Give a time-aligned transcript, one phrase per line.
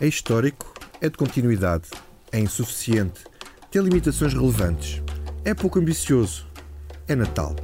[0.00, 1.88] É histórico, é de continuidade,
[2.32, 3.24] é insuficiente,
[3.70, 5.02] tem limitações relevantes,
[5.44, 6.46] é pouco ambicioso,
[7.06, 7.54] é Natal.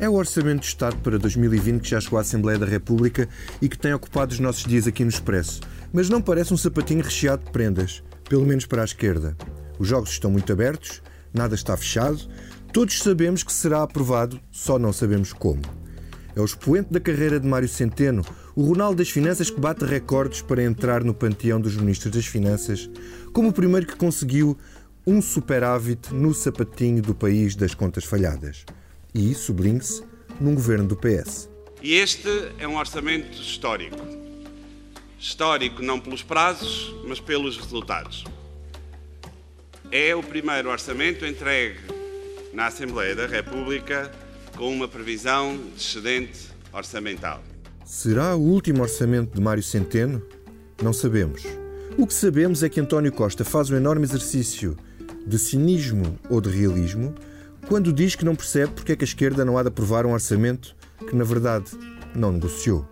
[0.00, 3.28] É o Orçamento de Estado para 2020 que já chegou à Assembleia da República
[3.60, 5.60] e que tem ocupado os nossos dias aqui no Expresso.
[5.92, 9.36] Mas não parece um sapatinho recheado de prendas, pelo menos para a esquerda.
[9.78, 11.00] Os jogos estão muito abertos,
[11.32, 12.18] nada está fechado,
[12.72, 15.62] todos sabemos que será aprovado, só não sabemos como.
[16.34, 18.24] É o expoente da carreira de Mário Centeno,
[18.54, 22.88] o Ronaldo das Finanças que bate recordes para entrar no panteão dos ministros das Finanças,
[23.32, 24.58] como o primeiro que conseguiu
[25.06, 28.64] um superávit no sapatinho do país das contas falhadas.
[29.14, 30.02] E, sublinhe-se,
[30.40, 31.48] num governo do PS.
[31.82, 33.96] E este é um orçamento histórico.
[35.18, 38.24] Histórico não pelos prazos, mas pelos resultados.
[39.90, 41.80] É o primeiro orçamento entregue
[42.52, 44.10] na Assembleia da República
[44.56, 47.42] com uma previsão de excedente orçamental.
[47.94, 50.22] Será o último orçamento de Mário Centeno?
[50.82, 51.42] Não sabemos.
[51.98, 54.78] O que sabemos é que António Costa faz um enorme exercício
[55.26, 57.14] de cinismo ou de realismo
[57.68, 60.14] quando diz que não percebe porque é que a esquerda não há de aprovar um
[60.14, 60.74] orçamento
[61.06, 61.66] que, na verdade,
[62.16, 62.88] não negociou.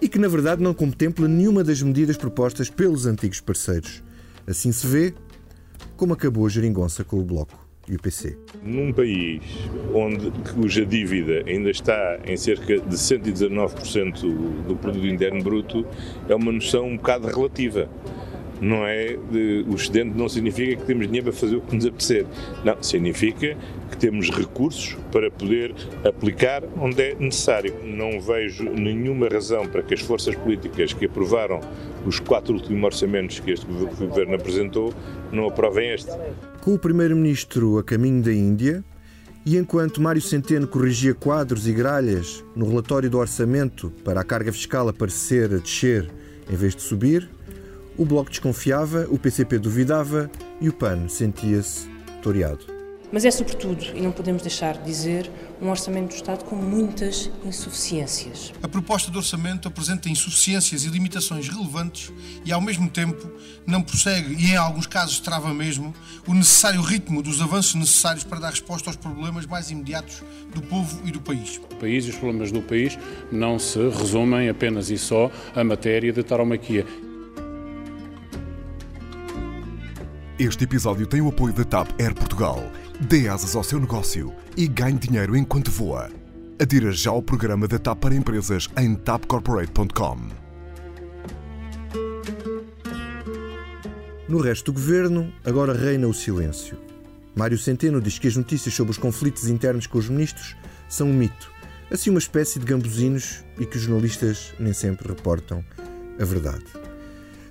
[0.00, 4.02] E que, na verdade, não contempla nenhuma das medidas propostas pelos antigos parceiros.
[4.44, 5.14] Assim se vê
[5.96, 8.36] como acabou a geringonça com o Bloco e o PC.
[8.62, 9.42] Num país
[9.94, 14.20] onde cuja dívida ainda está em cerca de 119%
[14.66, 15.86] do produto interno bruto,
[16.28, 17.88] é uma noção um bocado relativa
[18.62, 19.18] não é
[19.66, 22.24] o excedente não significa que temos dinheiro para fazer o que nos apetecer.
[22.64, 23.56] Não, significa
[23.90, 25.74] que temos recursos para poder
[26.04, 27.74] aplicar onde é necessário.
[27.82, 31.60] Não vejo nenhuma razão para que as forças políticas que aprovaram
[32.06, 34.94] os quatro últimos orçamentos que este governo apresentou
[35.32, 36.10] não aprovem este.
[36.60, 38.84] Com o primeiro-ministro a caminho da Índia,
[39.44, 44.52] e enquanto Mário Centeno corrigia quadros e gralhas no relatório do orçamento para a carga
[44.52, 46.08] fiscal aparecer a descer
[46.48, 47.28] em vez de subir,
[47.96, 50.30] o Bloco desconfiava, o PCP duvidava
[50.60, 51.88] e o PAN sentia-se
[52.22, 52.82] toreado.
[53.12, 55.30] Mas é, sobretudo, e não podemos deixar de dizer,
[55.60, 58.54] um orçamento do Estado com muitas insuficiências.
[58.62, 62.10] A proposta de orçamento apresenta insuficiências e limitações relevantes
[62.42, 63.30] e, ao mesmo tempo,
[63.66, 65.94] não prossegue e, em alguns casos, trava mesmo
[66.26, 70.22] o necessário ritmo dos avanços necessários para dar resposta aos problemas mais imediatos
[70.54, 71.58] do povo e do país.
[71.58, 72.98] O país e os problemas do país
[73.30, 76.86] não se resumem apenas e só à matéria de taromaquia.
[80.38, 82.64] Este episódio tem o apoio da TAP Air Portugal.
[82.98, 86.10] Dê asas ao seu negócio e ganhe dinheiro enquanto voa.
[86.58, 90.16] Adira já ao programa da TAP para empresas em tapcorporate.com.
[94.26, 96.78] No resto do governo, agora reina o silêncio.
[97.36, 100.56] Mário Centeno diz que as notícias sobre os conflitos internos com os ministros
[100.88, 101.52] são um mito,
[101.90, 105.62] assim uma espécie de gambuzinos e que os jornalistas nem sempre reportam
[106.18, 106.81] a verdade.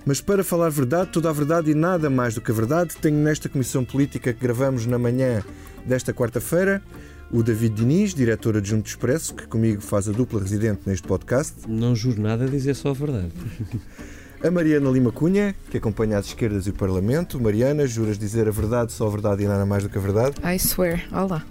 [0.04, 3.16] Mas para falar verdade, toda a verdade e nada mais do que a verdade, tenho
[3.16, 5.42] nesta comissão política que gravamos na manhã
[5.86, 6.82] desta quarta-feira
[7.32, 11.54] o David Diniz, diretor adjunto do Expresso, que comigo faz a dupla residente neste podcast.
[11.66, 13.32] Não juro nada a dizer só a verdade.
[14.44, 17.40] A Mariana Lima Cunha, que acompanha as esquerdas e o Parlamento.
[17.40, 20.34] Mariana, juras dizer a verdade, só a verdade e nada mais do que a verdade?
[20.44, 21.04] I swear.
[21.12, 21.46] Olá.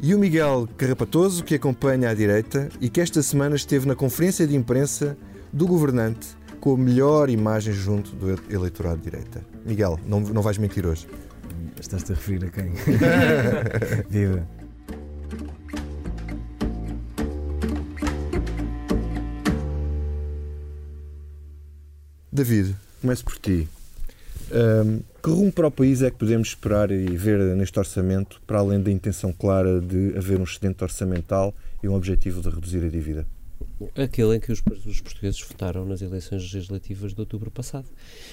[0.00, 4.46] E o Miguel Carrapatoso, que acompanha à direita e que esta semana esteve na conferência
[4.46, 5.16] de imprensa
[5.50, 9.44] do governante com a melhor imagem junto do eleitorado de direita.
[9.66, 11.08] Miguel, não, não vais mentir hoje.
[11.78, 12.70] Estás-te a referir a quem?
[14.08, 14.46] Viva.
[22.30, 23.68] David, começo por ti.
[24.52, 28.60] Um, que rumo para o país é que podemos esperar e ver neste orçamento, para
[28.60, 31.52] além da intenção clara de haver um excedente orçamental
[31.82, 33.26] e um objetivo de reduzir a dívida?
[33.96, 37.86] Aquele em que os, os, portugueses votaram nas eleições legislativas de outubro passado.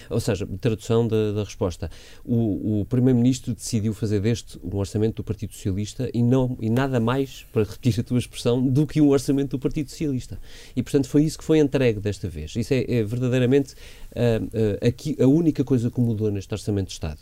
[0.09, 1.89] Ou seja, tradução da, da resposta.
[2.23, 6.99] O, o Primeiro-Ministro decidiu fazer deste um orçamento do Partido Socialista e, não, e nada
[6.99, 10.39] mais, para repetir a tua expressão, do que um orçamento do Partido Socialista.
[10.75, 12.55] E, portanto, foi isso que foi entregue desta vez.
[12.55, 13.75] Isso é, é verdadeiramente
[14.11, 17.19] uh, aqui, a única coisa que mudou neste Orçamento de Estado.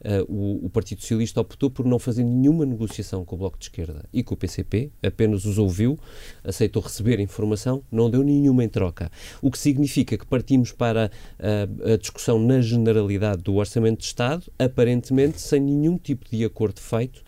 [0.00, 3.64] Uh, o, o, Partido Socialista optou por não fazer nenhuma negociação com o Bloco de
[3.64, 5.98] Esquerda e com o PCP, apenas os ouviu,
[6.42, 9.10] aceitou receber informação, não deu nenhuma em troca.
[9.40, 15.40] O que significa que partimos para a discussão na generalidade do Orçamento de Estado, aparentemente
[15.40, 17.22] sem nenhum tipo de acordo feito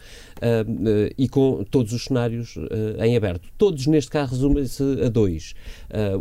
[1.16, 2.56] e com todos os cenários
[2.98, 3.48] em aberto.
[3.56, 5.54] Todos, neste caso, resumem-se a dois.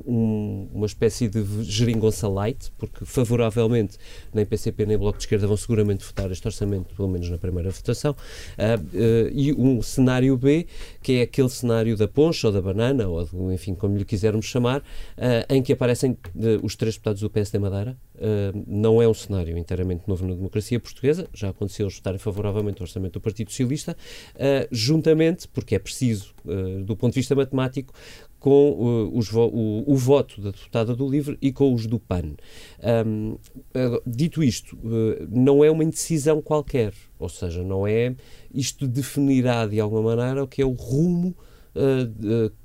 [0.05, 3.97] Um, uma espécie de geringonça light, porque favoravelmente
[4.33, 7.69] nem PCP nem Bloco de Esquerda vão seguramente votar este orçamento, pelo menos na primeira
[7.69, 10.67] votação, uh, uh, e um cenário B,
[11.01, 14.45] que é aquele cenário da poncha ou da banana, ou do, enfim, como lhe quisermos
[14.45, 14.83] chamar,
[15.49, 16.17] em que aparecem
[16.61, 17.97] os três deputados do PSD Madeira.
[18.67, 22.85] não é um cenário inteiramente novo na democracia portuguesa, já aconteceu eles votarem favoravelmente ao
[22.85, 23.95] orçamento do Partido Socialista,
[24.71, 26.33] juntamente, porque é preciso,
[26.83, 27.93] do ponto de vista matemático,
[28.39, 32.35] com uh, os, o, o, voto da deputada do LIVRE e com os do PAN.
[33.07, 38.15] Um, uh, dito isto, uh, não é uma indecisão qualquer, ou seja, não é
[38.53, 41.35] isto definirá de alguma maneira o que é o rumo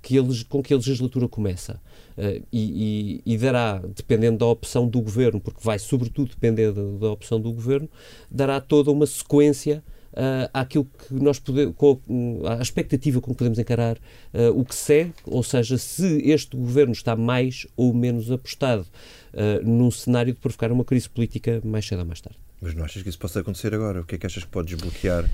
[0.00, 1.80] que eles, com que a legislatura começa.
[2.16, 6.82] Uh, e, e, e, dará, dependendo da opção do governo, porque vai sobretudo depender da,
[6.82, 7.88] da opção do governo,
[8.30, 12.00] dará toda uma sequência uh, àquilo que nós podemos, com,
[12.46, 16.92] à expectativa com que podemos encarar uh, o que segue, ou seja, se este governo
[16.92, 18.86] está mais ou menos apostado
[19.34, 22.38] uh, num cenário de provocar uma crise política mais cedo ou mais tarde.
[22.60, 24.02] Mas não achas que isso possa acontecer agora?
[24.02, 25.28] O que é que achas que pode desbloquear?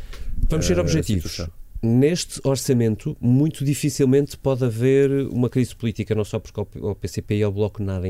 [0.49, 1.46] Vamos ser objetivos
[1.82, 7.43] neste orçamento, muito dificilmente pode haver uma crise política, não só porque ao PCP e
[7.43, 8.06] ao Bloco nada,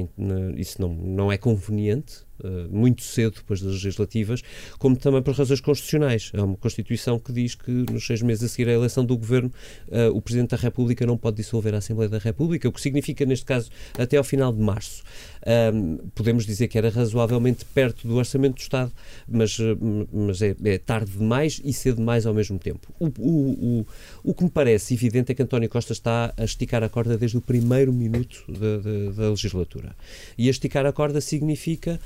[0.56, 2.25] isso não, não é conveniente,
[2.70, 4.42] muito cedo depois das legislativas,
[4.78, 6.30] como também por razões constitucionais.
[6.34, 9.52] Há uma Constituição que diz que nos seis meses a seguir à eleição do Governo,
[9.88, 13.24] uh, o Presidente da República não pode dissolver a Assembleia da República, o que significa,
[13.24, 15.02] neste caso, até ao final de março.
[15.46, 18.92] Um, podemos dizer que era razoavelmente perto do Orçamento do Estado,
[19.28, 19.76] mas, eh,
[20.12, 22.92] mas é, é tarde demais e cedo demais ao mesmo tempo.
[22.98, 23.86] O, o, o,
[24.24, 27.36] o, que me parece evidente é que António Costa está a esticar a corda desde
[27.36, 29.94] o primeiro minuto da, da, da legislatura.
[30.36, 32.00] E a esticar a corda significa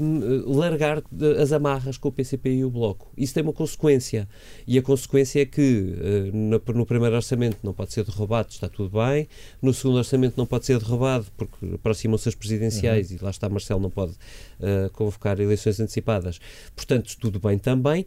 [0.00, 1.02] um, largar
[1.40, 3.10] as amarras com o PCP e o Bloco.
[3.16, 4.28] Isso tem uma consequência.
[4.66, 5.94] E a consequência é que
[6.32, 9.28] uh, no, no, primeiro orçamento não pode ser derrubado, está tudo bem.
[9.60, 13.16] No segundo orçamento não pode ser derrubado, porque aproximam-se as presidenciais uhum.
[13.16, 16.38] e lá está Marcelo, não pode uh, convocar eleições antecipadas.
[16.74, 18.06] Portanto, tudo bem também.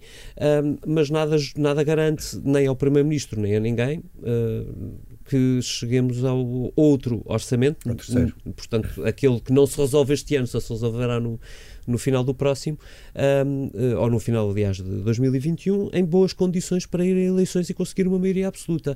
[0.64, 4.04] Um, mas nada, nada garante nem ao Primeiro-Ministro nem a ninguém.
[4.18, 4.98] Uh,
[5.30, 7.88] que cheguemos ao outro orçamento,
[8.56, 11.40] portanto, aquele que não se resolve este ano, só se resolverá no,
[11.90, 12.78] no final do próximo,
[13.46, 17.70] um, eh, ou no final, aliás, de 2021, em boas condições para ir a eleições
[17.70, 18.96] e conseguir uma maioria absoluta.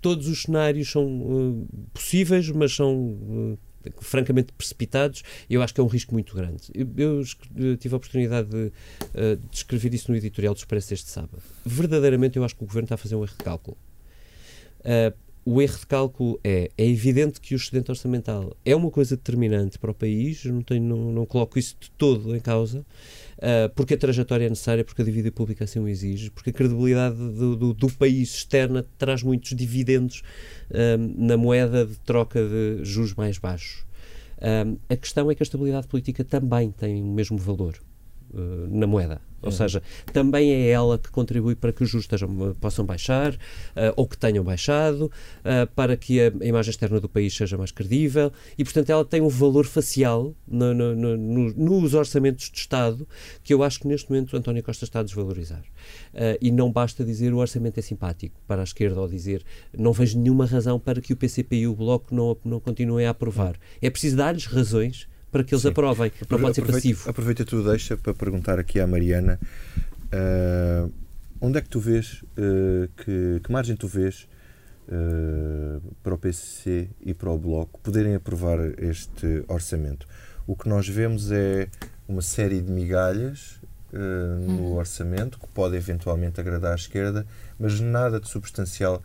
[0.00, 3.58] Todos os cenários são uh, possíveis, mas são uh,
[4.00, 6.70] francamente precipitados, eu acho que é um risco muito grande.
[6.96, 7.22] Eu,
[7.56, 11.42] eu tive a oportunidade de, de, escrever isso no editorial do Expresso este sábado.
[11.64, 13.76] Verdadeiramente, eu acho que o Governo está a fazer um erro de cálculo.
[14.80, 19.16] Uh, o erro de cálculo é, é evidente que o excedente orçamental é uma coisa
[19.16, 23.74] determinante para o país, não, tenho, não, não coloco isso de todo em causa, uh,
[23.74, 27.16] porque a trajetória é necessária, porque a dívida pública assim o exige, porque a credibilidade
[27.16, 30.22] do, do, do país externa traz muitos dividendos
[30.70, 33.86] uh, na moeda de troca de juros mais baixos.
[34.36, 37.80] Uh, a questão é que a estabilidade política também tem o mesmo valor
[38.70, 39.22] na moeda.
[39.40, 39.82] Ou seja,
[40.12, 44.18] também é ela que contribui para que os juros estejam, possam baixar uh, ou que
[44.18, 48.64] tenham baixado, uh, para que a, a, imagem externa do país seja mais credível e,
[48.64, 51.16] portanto, ela tem um valor facial no, no, no,
[51.54, 53.06] nos orçamentos de Estado
[53.44, 55.62] que eu acho que neste momento António Costa está a desvalorizar.
[56.12, 59.44] Uh, e não basta dizer o orçamento é simpático para a esquerda ou dizer
[59.76, 63.10] não vejo nenhuma razão para que o PCP e o Bloco não, não continuem a
[63.10, 63.56] aprovar.
[63.80, 65.68] É preciso dar-lhes razões para que eles Sim.
[65.68, 66.12] aprovem.
[66.28, 67.10] Não pode ser passivo.
[67.10, 69.38] Aproveita tu deixa para perguntar aqui à Mariana
[70.12, 70.92] uh,
[71.40, 74.28] onde é que tu vês, uh, que, que, margem tu vês
[74.88, 80.06] uh, para o PCC e para o Bloco poderem aprovar este orçamento?
[80.46, 81.68] O que nós vemos é
[82.08, 83.60] uma série de migalhas
[83.90, 84.76] no hum.
[84.76, 87.26] orçamento que pode eventualmente agradar à esquerda,
[87.58, 89.02] mas nada de substancial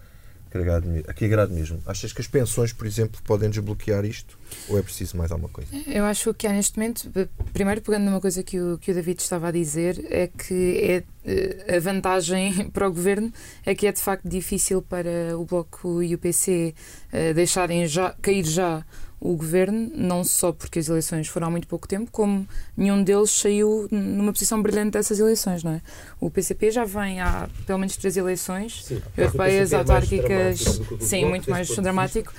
[0.58, 1.80] agrade, que agrade mesmo.
[1.86, 4.38] Achas que as pensões, por exemplo, podem desbloquear isto?
[4.70, 5.70] Ou é preciso mais alguma coisa?
[5.88, 7.12] Eu acho que há neste momento,
[7.52, 11.04] primeiro pegando numa coisa que o, que o David estava a dizer, é que é,
[11.26, 13.32] eh, a vantagem para o governo
[13.66, 16.76] é que é de facto difícil para o Bloco e o PC
[17.12, 18.86] eh, deixarem já, cair já
[19.26, 23.32] o governo, não só porque as eleições foram há muito pouco tempo, como nenhum deles
[23.32, 25.82] saiu numa posição brilhante dessas eleições, não é?
[26.20, 31.50] O PCP já vem há pelo menos três eleições sim, europeias, é autárquicas, sim, muito
[31.50, 32.34] mais dramático,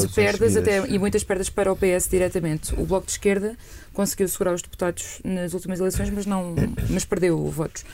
[0.00, 2.74] de perdas até, e muitas perdas para o PS diretamente.
[2.74, 3.56] O Bloco de Esquerda
[3.92, 6.56] conseguiu segurar os deputados nas últimas eleições, mas não,
[6.90, 7.84] mas perdeu votos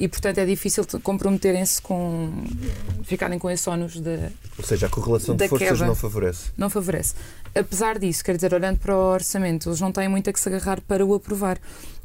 [0.00, 2.32] e, portanto, é difícil comprometerem-se com.
[3.04, 4.30] ficarem com esse ónus da.
[4.56, 5.86] Ou seja, a correlação de forças queda.
[5.86, 6.50] não favorece.
[6.56, 7.14] Não favorece.
[7.54, 10.48] Apesar disso, quer dizer, olhando para o orçamento, eles não têm muito a que se
[10.48, 11.58] agarrar para o aprovar.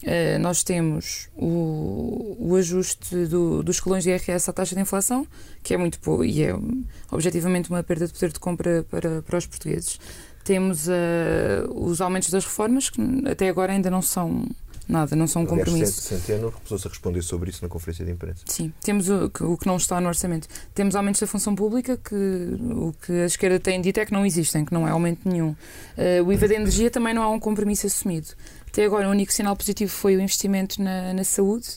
[0.04, 5.26] Uh, nós temos o, o ajuste do, dos colões de IRS à taxa de inflação,
[5.64, 6.54] que é muito pouco e é
[7.10, 10.02] objetivamente uma perda de poder de compra para, para os portugueses.
[10.44, 10.92] Temos uh,
[11.74, 14.46] os aumentos das reformas, que até agora ainda não são
[14.88, 16.02] Nada, não são um Aliás, compromisso.
[16.02, 18.44] Centeno recusou-se a responder sobre isso na conferência de imprensa.
[18.46, 20.48] Sim, temos o, que- o que não está no orçamento.
[20.76, 24.26] Temos aumentos da função pública, que o que a esquerda tem dito é que não
[24.26, 25.56] existem, que não é aumento nenhum.
[25.98, 28.28] Eh, o IVA da energia também não há um compromisso assumido.
[28.68, 31.68] Até agora, o único sinal positivo foi o investimento na, na saúde.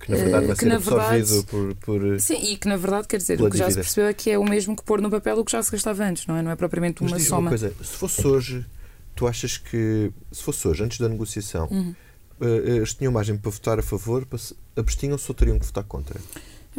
[0.00, 2.20] Que na verdade Eh, vai que ser na verdade- por, por.
[2.20, 4.38] Sim, e que na verdade, quer dizer, o que já se percebeu é que é
[4.38, 6.42] o mesmo que pôr no papel o que já se gastava antes, não é?
[6.42, 7.40] Não é propriamente Mas uma diz-me soma.
[7.42, 8.66] uma coisa, se fosse hoje,
[9.16, 11.94] tu achas que se fosse hoje, antes da negociação, Uhum.
[12.40, 14.26] Eh, eles tinham margem para votar a favor,
[14.76, 16.18] abstinham-se ou teriam que votar contra?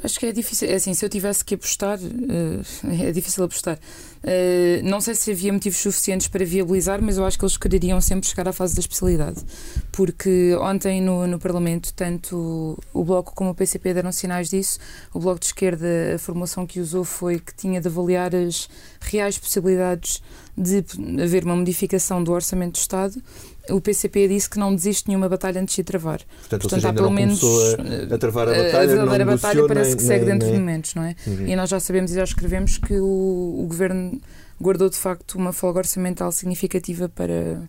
[0.04, 0.68] Acho que é difícil.
[0.70, 3.80] É assim, se eu tivesse que apostar, eh, é difícil apostar.
[4.24, 8.02] Eh, não sei se havia motivos suficientes para viabilizar, mas eu acho que eles quereriam
[8.02, 9.42] sempre chegar à fase da especialidade.
[9.94, 14.80] Porque ontem no, no Parlamento, tanto o Bloco como o PCP deram sinais disso.
[15.14, 18.68] O Bloco de Esquerda, a formulação que usou foi que tinha de avaliar as
[19.00, 20.22] reais possibilidades
[20.58, 20.84] de
[21.22, 23.22] haver uma modificação do Orçamento do Estado.
[23.70, 26.20] O PCP disse que não desiste de nenhuma batalha antes de travar.
[26.20, 29.90] Portanto, Portanto, seja, há pelo menos a, a travar a batalha, a verdadeira batalha parece
[29.90, 31.16] nem- que segue nem- dentro de nem- momentos, não é?
[31.26, 31.48] Uhum.
[31.48, 33.06] E nós já sabemos e já escrevemos que o,
[33.64, 34.20] o governo
[34.62, 37.62] guardou de facto uma folga orçamental significativa para,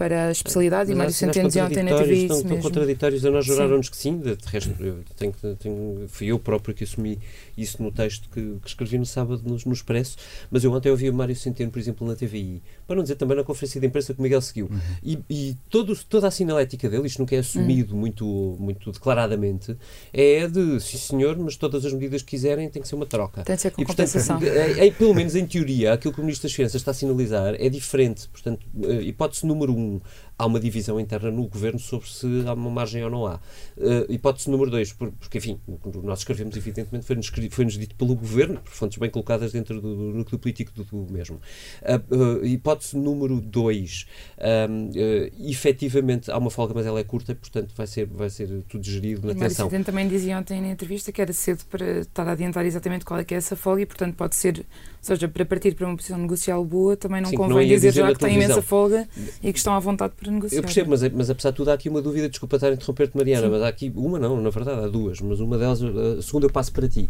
[0.00, 2.62] para a especialidade e Mário Centeno dizia ontem na TV contraditórios, isso tão, tão mesmo.
[2.62, 6.38] contraditórios, a nós juraram-nos que sim, de, de resto, eu tenho, que- tenho- fui eu
[6.38, 7.18] próprio que assumi
[7.54, 10.16] isso no texto que, que escrevi no sábado no, no Expresso,
[10.50, 13.36] mas eu ontem ouvi o Mário Centeno, por exemplo, na TVI, para não dizer também
[13.36, 14.70] na conferência de imprensa que o Miguel seguiu,
[15.02, 19.76] e, e todo, toda a sinalética dele, isto nunca é assumido muito, muito declaradamente,
[20.14, 23.42] é de, sim senhor, mas todas as medidas que quiserem tem que ser uma troca.
[23.44, 24.40] Tem de ser com E, portanto, compensação.
[24.42, 27.54] é- é- pelo menos em teoria, aquilo que o Ministro das Finanças está a sinalizar
[27.58, 28.28] é diferente.
[28.28, 29.89] Portanto, eh, hipótese número um,
[30.38, 33.40] há uma divisão interna no Governo sobre se há uma margem ou não há.
[33.78, 37.78] Eh, hipótese número dois, por- porque, enfim, o que nós escrevemos, evidentemente, foi-nos, escri- foi-nos
[37.78, 41.40] dito pelo Governo, por fontes bem colocadas dentro do, do núcleo político do, do mesmo.
[41.82, 44.06] Ah, ah, hipótese número dois,
[44.38, 48.48] ahm, eh, efetivamente há uma folga, mas ela é curta, portanto vai ser, vai ser
[48.68, 49.66] tudo gerido na O tensão.
[49.66, 53.20] Centeno também dizia ontem na entrevista que era cedo para estar a adiantar exatamente qual
[53.20, 54.64] é que é essa folga e, portanto, pode ser,
[55.00, 57.74] seja, para partir para uma posição negocial boa, também não Sim, que não convém ia
[57.76, 59.08] dizer dizer já que tem imensa folga
[59.42, 60.58] e que estão à vontade para negociar.
[60.58, 63.16] Eu percebo, mas, mas apesar de tudo há aqui uma dúvida, desculpa estar a interromper-te,
[63.16, 66.46] Mariana, mas há aqui uma não, na verdade há duas, mas uma delas, a segunda
[66.46, 67.08] eu passo para ti,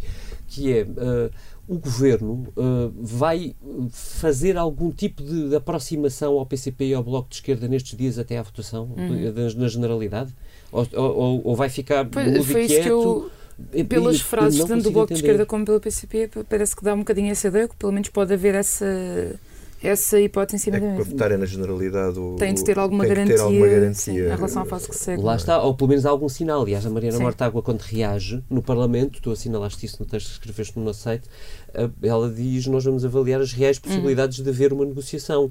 [0.49, 1.31] que é uh,
[1.69, 3.55] o Governo uh, vai
[3.91, 8.19] fazer algum tipo de, de aproximação ao PCP e ao Bloco de Esquerda nestes dias
[8.19, 9.33] até à votação, Uhum.
[9.33, 10.33] na, na generalidade?
[10.73, 13.31] Ou, ou, ou vai ficar Foi, e isso quieto?
[13.73, 15.27] Eu, pelas e- frases, tanto do Bloco de entender.
[15.29, 18.09] Esquerda como pelo PCP, pa- parece que dá um bocadinho essa ideia, que pelo menos
[18.09, 18.85] pode haver essa,
[19.83, 21.11] essa hipótese em cima É da que para mesa.
[21.11, 23.95] votarem na generalidade o- Tem de ter alguma tem que garantia, ter alguma garantia.
[23.95, 25.23] sim, em relação à fase que segue.
[25.23, 26.63] Lá está, ou pelo menos há algum sinal.
[26.63, 27.23] Aliás, a Mariana Sim.
[27.23, 31.25] Mortágua, quando reage no Parlamento, tu assinalaste isso no texto que escreveste no nosso site,
[31.75, 35.51] eh, ela diz: Nós vamos avaliar as reais possibilidades de haver uma negociação.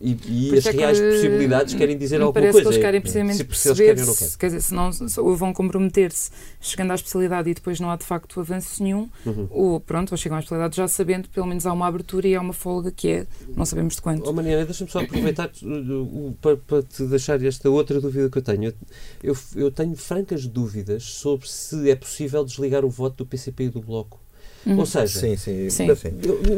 [0.00, 0.16] E,
[0.52, 2.68] e as é que, reais possibilidades querem dizer alguma parece coisa.
[2.68, 4.34] que eles querem É, precisamente se, se eles perceber não se, querem.
[4.38, 6.30] quer dizer, se não se- ou vão comprometer-se
[6.60, 9.46] chegando à especialidade e depois não há de facto avanço nenhum, Uhum.
[9.50, 12.34] ou pronto, ou chegam à especialidade já sabendo que pelo menos há uma abertura e
[12.34, 14.28] há uma folga que é, não sabemos de quanto.
[14.28, 18.42] Oh, Mariana, deixa-me só aproveitar uh, para, para te deixar esta outra dúvida que eu
[18.42, 18.74] tenho.
[19.22, 23.68] Eu, eu tenho francas dúvidas sobre se é possível desligar o voto do PCP e
[23.68, 24.20] do Bloco.
[24.66, 24.78] Uhum.
[24.80, 25.86] Ou seja, Sim, sim, Sim.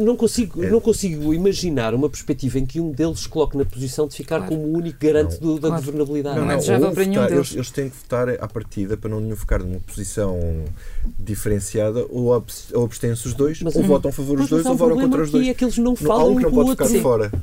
[0.05, 0.71] não consigo, É.
[0.71, 4.39] não consigo imaginar uma perspectiva em que um deles se coloque na posição de ficar
[4.39, 4.55] Claro.
[4.57, 5.83] como o único garante do- da Claro.
[5.85, 6.37] governabilidade.
[6.37, 7.47] Não, Não, é não, desejável ou para nenhum votar- deles.
[7.49, 10.39] eles, eles têm que votar à partida para não ficar numa posição
[11.19, 14.67] diferenciada ou, abs- ou abstêm-se os dois, Mas- ou votam a favor dos mas dois
[14.67, 15.49] um ou votam contra os aqui, dois.
[15.49, 16.87] é que eles não falam um com o outro.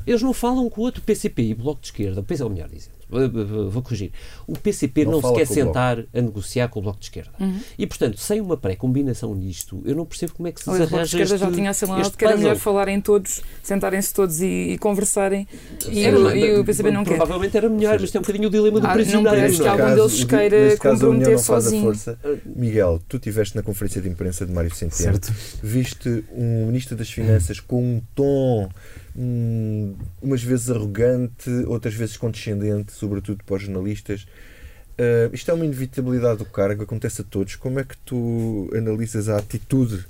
[0.06, 2.22] Eles não falam com o outro PCP e Bloco de Esquerda.
[2.26, 4.12] Pois é, ou melhor dizendo, vou- corrigir.
[4.46, 7.30] O PCP Não não, se quer sentar a negociar com o Bloco de Esquerda.
[7.40, 7.58] Uhum.
[7.78, 10.88] E, portanto, sem uma pré-combinação nisto, eu não percebo como é que se Olha, o
[10.88, 14.12] Bloco de desarranja Esquerda este, já tinha assinalado este que era melhor falarem todos, sentarem-se
[14.12, 15.46] todos e, e conversarem
[15.88, 17.16] e, Era- o, e o PCP não quer.
[17.16, 19.30] Provavelmente era melhor, mas tem um bocadinho o dilema do Ah, não prisioneiro.
[19.36, 19.70] parece que não é?
[19.82, 21.82] algum deles queira comprometer não sozinho.
[21.82, 22.18] força.
[22.44, 25.12] Miguel, tu estiveste na conferência de imprensa de Mário Centeno.
[25.12, 25.32] Certo.
[25.62, 28.68] Viste um Ministro das Finanças com um tom
[29.16, 34.26] hum, umas vezes arrogante, outras vezes condescendente, sobretudo para os jornalistas.
[34.98, 37.56] Ah, isto é uma inevitabilidade do cargo, acontece a todos.
[37.56, 40.04] Como é que tu analisas a atitude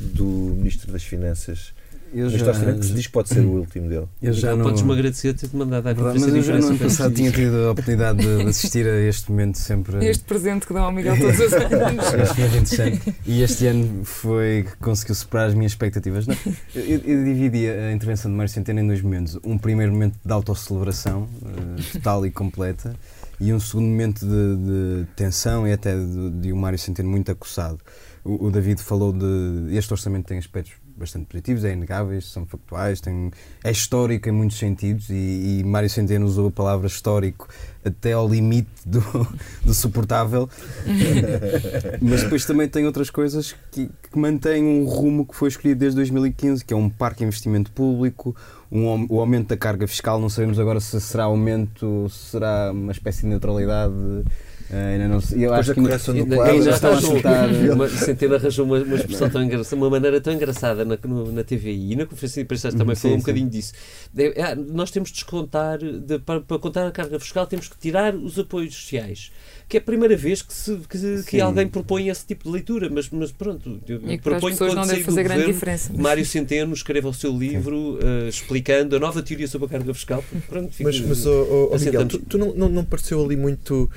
[0.00, 1.74] do Ministro das Finanças
[2.12, 4.06] Eu já, orçamento que se diz que pode ser o último dele?
[4.22, 4.64] eu já não...
[4.64, 7.56] Podes-me agradecer ter-te mandado à Verdade, conferência mas eu já no ano passado tinha tido
[7.56, 10.06] a oportunidade de, de assistir a este momento sempre.
[10.06, 12.04] Este presente que dão ao Miguel todos os anos.
[12.14, 13.14] Este momento interessante.
[13.26, 16.26] E este ano foi que conseguiu superar as minhas expectativas.
[16.26, 16.36] Não,
[16.74, 19.38] eu, eu- dividi a intervenção de Mário Centeno em dois momentos.
[19.44, 22.94] Um primeiro momento de autocelebração, eh, total e completa,
[23.40, 27.30] e um segundo momento de, de tensão e até de, de um Mário Centeno muito
[27.30, 27.78] acossado.
[28.24, 29.76] O, o David falou de.
[29.76, 33.30] Este orçamento tem aspectos bastante positivos, é inegáveis, são factuais, tem,
[33.62, 37.48] é histórico em muitos sentidos e, e Mário Centeno usou a palavra histórico
[37.84, 39.00] até ao limite do,
[39.64, 40.48] do suportável.
[42.02, 45.96] Mas depois também tem outras coisas que, que mantêm um rumo que foi escolhido desde
[45.96, 48.34] 2015, que é um parque de investimento público,
[48.70, 52.92] um, o aumento da carga fiscal, não sabemos agora se será aumento, se será uma
[52.92, 53.94] espécie de neutralidade
[54.70, 55.38] ainda não sei.
[55.38, 56.52] Eu Depois acho que ainda, quadro.
[56.52, 57.48] ainda já estão a chutar.
[57.74, 61.42] uma, Centeno arranjou uma, uma expressão tão engraçada, uma maneira tão engraçada na, no, na
[61.44, 63.24] TVI e na conferência de imprensa também Sim, falou um sim.
[63.26, 63.72] bocadinho disso.
[64.12, 67.78] De- ah, nós temos de descontar, de- para, para contar a carga fiscal, temos que
[67.78, 69.30] tirar os apoios sociais.
[69.68, 72.88] Que é a primeira vez que, se, que, que alguém propõe esse tipo de leitura,
[72.90, 75.52] mas, mas pronto, eu E que proponho pessoas quando não sair do fazer grande governo,
[75.54, 75.92] diferença.
[75.94, 80.24] Mário Centeno escreva o seu livro eh, explicando a nova teoria sobre a carga fiscal.
[80.48, 81.44] Pronto, fica- Mas, mas oh, oh,
[81.74, 82.12] oh, Miguel, assentamos.
[82.14, 83.90] tu, tu não, não, não pareceu ali muito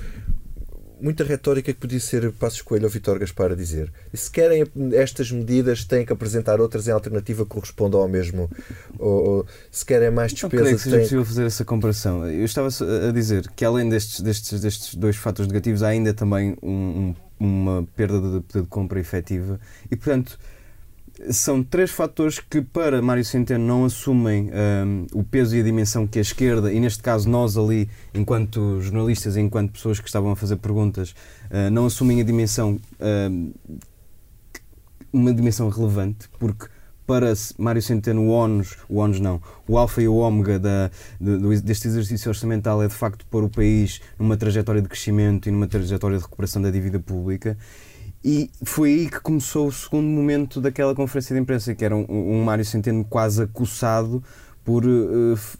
[1.01, 3.91] muita retórica que podia ser Passos Coelho ou Vitor Gaspar a dizer.
[4.13, 8.49] E se querem estas medidas, têm que apresentar outras em alternativa que correspondam ao mesmo.
[8.99, 11.05] Ou, ou se querem mais Não creio que seja têm...
[11.05, 12.27] possível fazer essa comparação.
[12.27, 16.55] Eu estava a dizer que além destes, destes, destes dois fatores negativos, há ainda também
[16.61, 20.37] um- um- uma perda de de compra efetiva e, portanto,
[21.29, 24.49] são três fatores que para Mário Centeno não assumem
[24.85, 28.81] hum, o peso e a dimensão que a esquerda, e neste caso nós ali, enquanto
[28.81, 32.79] jornalistas, enquanto pessoas que estavam a fazer perguntas, uh, não assumem a dimensão,
[33.29, 33.53] hum,
[35.13, 36.67] uma dimensão relevante, porque
[37.05, 40.89] para Mário Centeno o ONUS, o ONUS não, o alfa e o ômega da,
[41.61, 45.67] deste exercício orçamental é de facto pôr o país numa trajetória de crescimento e numa
[45.67, 47.57] trajetória de recuperação da dívida pública.
[48.23, 52.05] E foi aí que começou o segundo momento daquela conferência de imprensa, que era um,
[52.09, 54.23] um Mário Centeno quase acossado
[54.63, 54.83] por,
[55.35, 55.57] f-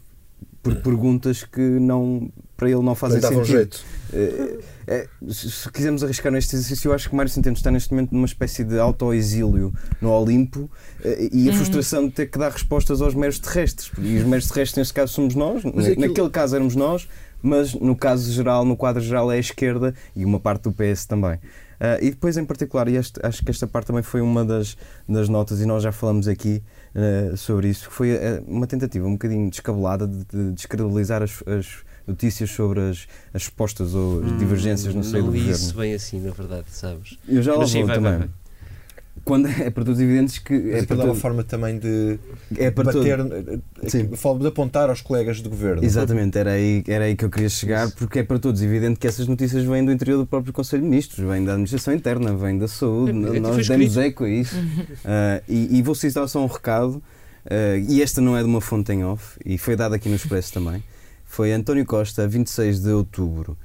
[0.62, 3.44] por perguntas que não, para ele não fazem sentido.
[3.44, 3.84] jeito.
[4.12, 7.90] Eh, eh, se se quisermos arriscar neste exercício, eu acho que Mário Centeno está neste
[7.92, 10.70] momento numa espécie de autoexílio no Olimpo
[11.32, 13.90] e a frustração de ter que dar respostas aos meros terrestres.
[13.98, 17.08] E os meros terrestres, neste caso, somos nós, Mas aquilo- naquele caso éramos nós,
[17.42, 21.06] mas no caso geral, no quadro geral, é a esquerda e uma parte do PS
[21.06, 21.40] também.
[21.84, 24.76] Ah, e depois, em particular, e este- acho que esta parte também foi uma das,
[25.08, 26.62] das notas, e nós já falamos aqui
[26.94, 31.42] ah, sobre isso, que foi ah, uma tentativa um bocadinho descabelada de, de descredibilizar as,
[31.44, 31.66] as
[32.06, 35.64] notícias sobre as, as respostas ou as divergências no seio Hum, não do li governo.
[35.66, 37.18] isso bem assim, na verdade, sabes?
[37.28, 38.00] Eu já lá vou também.
[38.00, 38.28] vai, vai.
[39.24, 40.52] Quando é para todos evidentes que.
[40.52, 42.18] Mas É para, aquilo é uma todo- forma também de
[42.58, 44.08] é para todo- bater, Sim.
[44.16, 45.84] falo de apontar aos colegas do governo.
[45.84, 49.06] Exatamente, era aí, era aí que eu queria chegar, porque é para todos evidente que
[49.06, 52.58] essas notícias vêm do interior do próprio Conselho de Ministros, vêm da administração interna, vêm
[52.58, 54.56] da saúde, É, é, nós demos eco a isso.
[55.04, 57.02] Ah, e, e vou citar só um recado,
[57.46, 60.16] ah, e esta não é de uma fonte em off, e foi dado aqui no
[60.16, 60.82] Expresso também.
[61.24, 63.56] Foi António Costa, a 26 de outubro.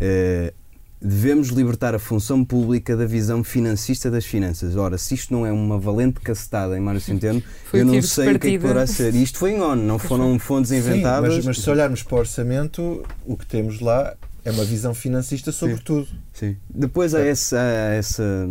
[0.00, 0.52] Ah,
[1.00, 4.74] Devemos libertar a função pública da visão financista das finanças.
[4.76, 8.38] Ora, se isto não é uma valente cacetada em Mário Centeno, eu não sei o
[8.38, 9.14] que é que poderá ser.
[9.14, 11.36] E isto foi em ONU, não foram fontes Sim, inventadas.
[11.36, 14.14] mas, mas se olharmos para o orçamento, o que temos lá
[14.48, 15.82] é uma visão financista sobre Sim.
[15.84, 16.08] tudo.
[16.32, 16.56] Sim.
[16.68, 18.48] Depois há essa, há essa,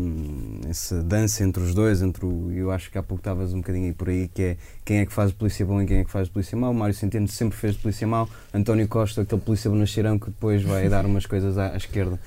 [0.70, 3.86] essa dança entre os dois, entre o, eu acho que há pouco estavas um bocadinho
[3.88, 6.12] aí por aí, que é quem é que faz polícia bom e quem é que
[6.12, 6.74] faz polícia mau.
[6.74, 11.04] Mário Centeno sempre fez polícia mau, António Costa, aquele polícia bonacheirão que depois vai dar
[11.08, 12.20] umas coisas à, à esquerda.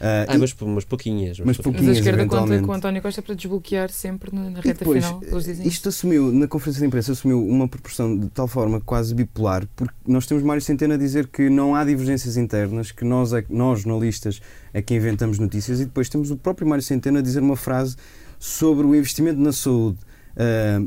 [0.00, 1.38] Ah, Ah, e- mas, mas pouquinhas.
[1.40, 4.60] Mas Mas pouquinhas, a esquerda conta com o António Costa para desbloquear sempre na, na
[4.60, 5.20] reta depois, final.
[5.24, 9.14] Eles dizem isto assumiu, na conferência de imprensa, assumiu uma proporção de tal forma quase
[9.14, 13.32] bipolar, porque nós temos Mário Centeno a dizer que não há divergências internas, que nós,
[13.32, 14.40] é- nós jornalistas,
[14.72, 17.96] é que inventamos notícias, e depois temos o próprio Mário Centeno a dizer uma frase
[18.38, 19.98] sobre o investimento na saúde.
[20.36, 20.80] Ah,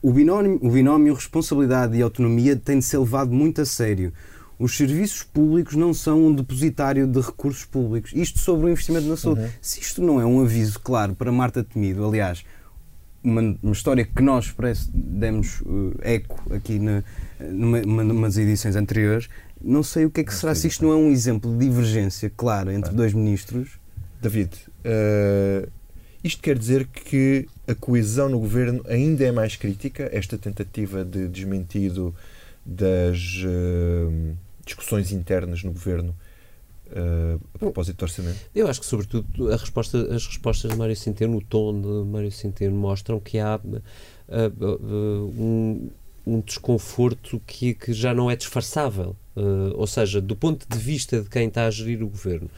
[0.00, 4.12] o, binómio, o binómio responsabilidade e autonomia tem de ser levado muito a sério.
[4.58, 8.12] Os serviços públicos não são um depositário de recursos públicos.
[8.14, 9.50] Isto sobre o investimento na saúde.
[9.60, 12.42] Se isto não é um aviso claro para Marta Temido, aliás,
[13.22, 15.62] uma, uma história que nós parece, demos
[16.02, 17.02] eh, eco aqui na,
[17.40, 19.28] numa, numa, numas edições anteriores,
[19.60, 22.30] não sei o que é que será se isto não é um exemplo de divergência
[22.34, 23.80] clara entre dois ministros.
[24.22, 24.52] David,
[24.84, 25.68] eh,
[26.22, 31.28] isto quer dizer que a coesão no governo ainda é mais crítica, esta tentativa de
[31.28, 32.14] desmentido
[32.64, 34.34] das eh,
[34.66, 36.14] discussões internas no governo
[36.90, 38.38] eh, a propósito do orçamento.
[38.54, 42.30] Eu acho que, sobretudo, a resposta, as respostas de Mário Centeno, o tom de Mário
[42.30, 45.90] Centeno, mostram que há ah, um,
[46.26, 49.16] um desconforto que, que já não é disfarçável.
[49.36, 52.48] Uh, ou seja, do ponto de vista de quem está a gerir o governo,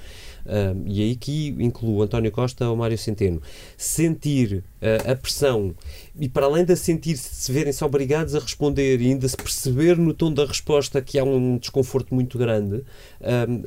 [0.47, 3.43] uh, e aí aqui incluo António Costa ou Mário Centeno,
[3.77, 5.75] sentir uh, a pressão
[6.17, 10.15] e para além de sentir se verem-se obrigados a responder e ainda se perceber no
[10.15, 12.85] tom da resposta que há um desconforto muito grande,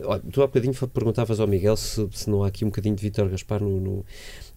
[0.06, 3.02] olha, tu há bocadinho perguntavas ao Miguel se, se, não há aqui um bocadinho de
[3.02, 4.06] Vítor Gaspar no, no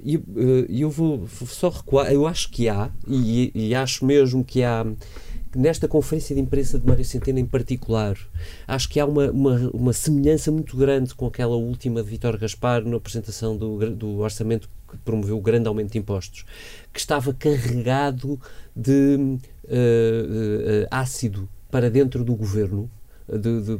[0.00, 4.84] e eu vou só recuar, eu acho que há, e, e acho mesmo que há
[5.56, 8.16] nesta conferência de imprensa de Mário Centeno em particular,
[8.66, 12.84] acho que há uma, uma, uma semelhança muito grande com aquela última de Vítor Gaspar
[12.84, 16.44] na apresentação do, do orçamento que promoveu o grande aumento de impostos,
[16.92, 18.40] que estava carregado
[18.74, 22.90] de uh, uh, ácido para dentro do governo
[23.28, 23.78] de, de,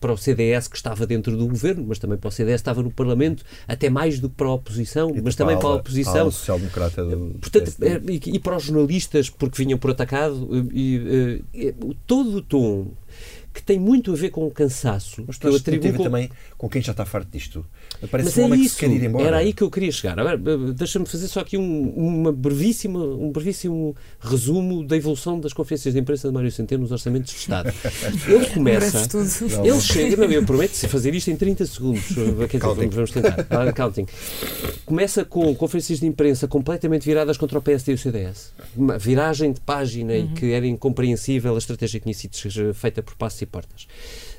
[0.00, 2.90] para o CDS que estava dentro do governo, mas também para o CDS estava no
[2.90, 6.30] Parlamento, até mais do que para a oposição, mas também para a oposição.
[6.30, 11.74] social-democrata do Portanto, é, e, e, para os jornalistas, porque vinham por atacado, e, e,
[12.06, 12.88] todo o tom
[13.56, 15.24] que tem muito a ver com o cansaço.
[15.26, 16.02] Mas tu eu atribuo com...
[16.02, 17.64] também com quem já está farto disto.
[18.10, 18.76] Parece Mas um é homem isso.
[18.76, 19.26] que se quer ir embora.
[19.26, 20.18] Era aí que eu queria chegar.
[20.18, 20.36] Agora,
[20.74, 26.00] deixa-me fazer só aqui um, uma brevíssima, um brevíssimo resumo da evolução das conferências de
[26.00, 27.72] imprensa de Mário Centeno nos orçamentos de Estado.
[28.28, 29.06] Ele começa.
[29.64, 32.02] ele chega, não, eu prometo fazer isto em 30 segundos.
[32.50, 33.46] Quer dizer, vamos tentar.
[33.56, 34.06] Ah, counting.
[34.84, 38.52] Começa com conferências de imprensa completamente viradas contra o PSD e o CDS.
[38.76, 40.18] Uma viragem de página uhum.
[40.18, 43.86] e que era incompreensível a estratégia que tinha sido feita por passos e portas.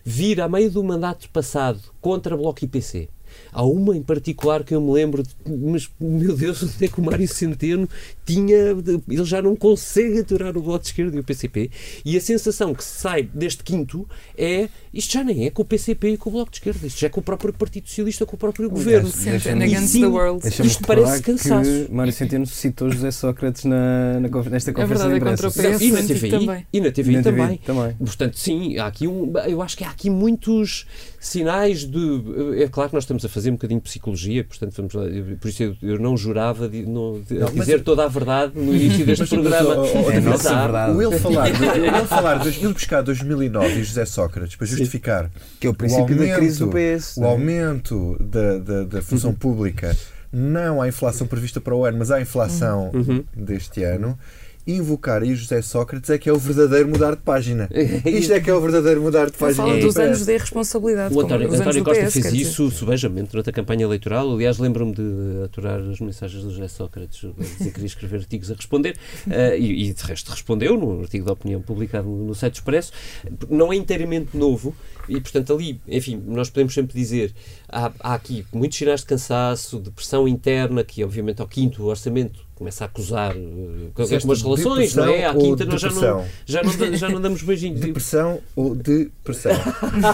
[0.04, 3.10] Vira a meio do mandato passado contra Bloco IPC
[3.52, 7.00] Há uma em particular que eu me lembro, de, mas meu Deus, onde é que
[7.00, 7.88] o Mário Centeno
[8.26, 8.76] tinha.
[9.08, 11.72] Ele já não consegue aturar o Bloco de Esquerda e o PCP.
[12.06, 16.14] E a sensação que sai deste quinto é isto já nem é com o PCP
[16.14, 18.36] e com o Bloco de Esquerda, isto já é com o próprio Partido Socialista, com
[18.36, 19.10] o próprio governo.
[19.10, 19.40] Sim,
[20.64, 21.86] isto parece cansaço.
[21.86, 25.84] Que Mário Centeno citou José Sócrates na, na, nesta é verdade, de imprensa.
[25.84, 26.68] E na TVI, também.
[26.74, 27.58] E na TVI, na também.
[27.58, 27.94] também.
[27.94, 30.88] Portanto, sim, há aqui um, eu acho que há aqui muitos
[31.20, 32.24] sinais de.
[32.58, 35.04] É claro que nós estamos a fazer um bocadinho de psicologia, portanto, vamos lá,
[35.40, 38.74] por isso eu, eu não jurava de, não, de não, dizer toda a verdade no
[38.76, 39.76] início deste mas, programa.
[39.76, 40.92] Mas, oh, oh, é nossa verdade.
[40.94, 45.32] O ele falar, de, ele falar de ele buscar 2009 e José Sócrates para justificar
[45.60, 47.18] que é o princípio o aumento, da crise do PS.
[47.18, 47.28] O é?
[47.28, 49.36] aumento da, da, da função uhum.
[49.36, 49.96] pública
[50.32, 53.24] não há inflação prevista para o ano, mas há inflação uhum.
[53.36, 54.18] deste ano
[54.68, 57.70] invocar aí José Sócrates é que é o verdadeiro mudar de página.
[58.06, 59.66] Isto é que é o verdadeiro mudar de página.
[59.66, 61.16] Fala dos anos de irresponsabilidade.
[61.16, 64.34] O António, António Costa PS, fez isso subejamente durante a campanha eleitoral.
[64.34, 68.56] Aliás, lembro-me de aturar as mensagens do José Sócrates, dizer que queria escrever artigos a
[68.56, 72.56] responder uh, e, e, de resto respondeu no artigo da opinião publicado no, no site
[72.56, 72.92] Expresso.
[73.50, 74.76] Não é inteiramente novo
[75.08, 77.34] e, portanto, ali, enfim, nós podemos sempre dizer
[77.70, 82.47] há, há aqui muitos sinais de cansaço, de pressão interna, que obviamente ao quinto orçamento
[82.58, 85.26] começa a acusar uh, algumas relações, não é?
[85.26, 87.80] À quinta nós já não, já, não, já não damos beijinhos.
[87.80, 89.52] Depressão ou depressão?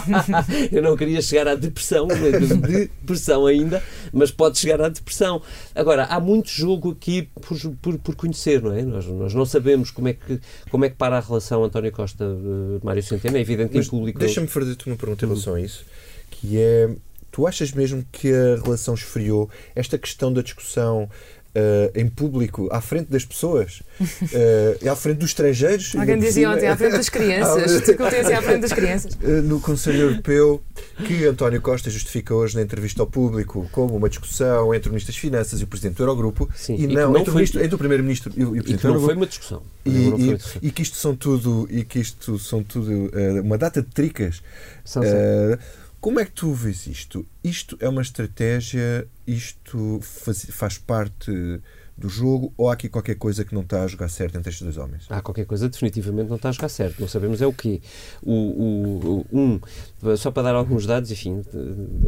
[0.70, 5.40] Eu não queria chegar à depressão, de depressão ainda, mas pode chegar à depressão.
[5.74, 8.82] Agora, há muito jogo aqui por, por, por conhecer, não é?
[8.82, 10.38] Nós, nós não sabemos como é, que,
[10.70, 14.18] como é que para a relação António Costa-Mário uh, Centeno, é evidente que em público...
[14.18, 15.84] Deixa-me fazer-te uma pergunta em relação a isso,
[16.30, 16.90] que é...
[17.30, 19.50] Tu achas mesmo que a relação esfriou?
[19.74, 21.10] Esta questão da discussão
[21.54, 25.94] Uh, em público, à frente das pessoas, uh, à frente dos estrangeiros.
[25.94, 27.88] Alguém dizia ontem, à frente das crianças.
[28.32, 29.14] À frente das crianças.
[29.14, 30.60] Uh, no Conselho Europeu,
[31.06, 35.12] que António Costa justifica hoje na entrevista ao público como uma discussão entre o Ministro
[35.12, 37.64] das Finanças e o Presidente do Eurogrupo, Sim, e, e não, não entre, foi, o
[37.64, 39.00] entre, o Primeiro-Ministro e, o Presidente do Eurogrupo.
[39.00, 39.62] não foi uma discussão.
[39.86, 43.12] E, e, e, que isto são tudo, e que isto são tudo
[43.44, 44.42] uma data de tricas.
[44.84, 45.04] São,
[46.04, 47.26] como é que tu vês isto?
[47.42, 51.32] Isto é uma estratégia, isto faz, faz parte
[51.96, 54.62] do jogo ou há aqui qualquer coisa que não está a jogar certo entre estes
[54.62, 55.06] dois homens?
[55.08, 57.00] Há qualquer coisa definitivamente não está a jogar certo.
[57.00, 57.80] Não sabemos é o quê.
[58.22, 59.60] O, o, o um,
[60.16, 61.42] só para dar alguns dados, enfim,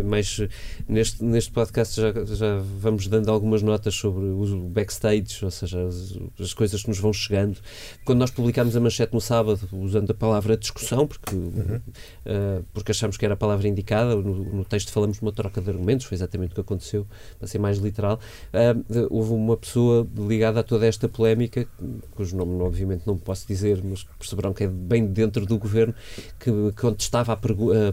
[0.05, 0.41] mas
[0.89, 6.19] neste, neste podcast já, já vamos dando algumas notas sobre o backstage, ou seja, as,
[6.39, 7.59] as coisas que nos vão chegando.
[8.05, 11.81] Quando nós publicámos a manchete no sábado, usando a palavra discussão, porque, uhum.
[12.27, 15.61] uh, porque achamos que era a palavra indicada, no, no, texto falamos de uma troca
[15.61, 17.07] de argumentos, foi exatamente o que aconteceu,
[17.39, 18.19] para ser mais literal.
[18.53, 19.76] Uh, houve uma pessoa
[20.17, 21.67] ligada a toda esta polémica,
[22.13, 25.95] cujo nome obviamente não posso dizer, mas perceberão que é bem dentro do governo,
[26.39, 27.37] que contestava a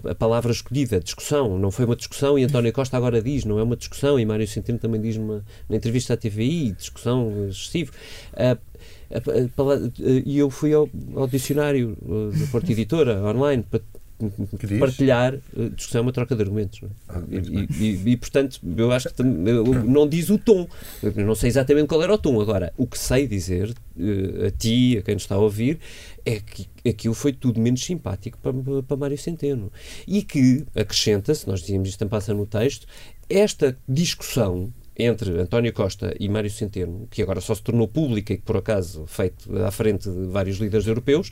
[0.09, 1.57] a, palavra escolhida, discussão.
[1.57, 4.47] Não foi uma discussão e António Costa agora diz, não é uma discussão, e Mário
[4.47, 7.91] Centeno também diz numa, na entrevista à TVI, discussão excessiva.
[8.33, 8.73] Uh,
[10.25, 11.95] e eu fui ao, ao dicionário
[12.35, 13.79] da Porta Editora online para
[14.79, 15.37] partilhar
[15.75, 16.87] discussão é uma troca de argumentos é?
[17.09, 20.67] ah, e, e, e, portanto eu acho que não diz o tom
[21.01, 23.73] eu não sei exatamente qual era o tom agora o que sei dizer
[24.45, 25.79] a ti a quem nos está a ouvir
[26.25, 29.71] é que aquilo foi tudo menos simpático para, para Mário Centeno.
[30.07, 32.87] E que acrescenta-se, nós dizíamos isto passa no texto,
[33.29, 38.37] esta discussão entre António Costa e Mário Centeno, que agora só se tornou pública e
[38.37, 41.31] que por acaso feito à frente de vários líderes europeus,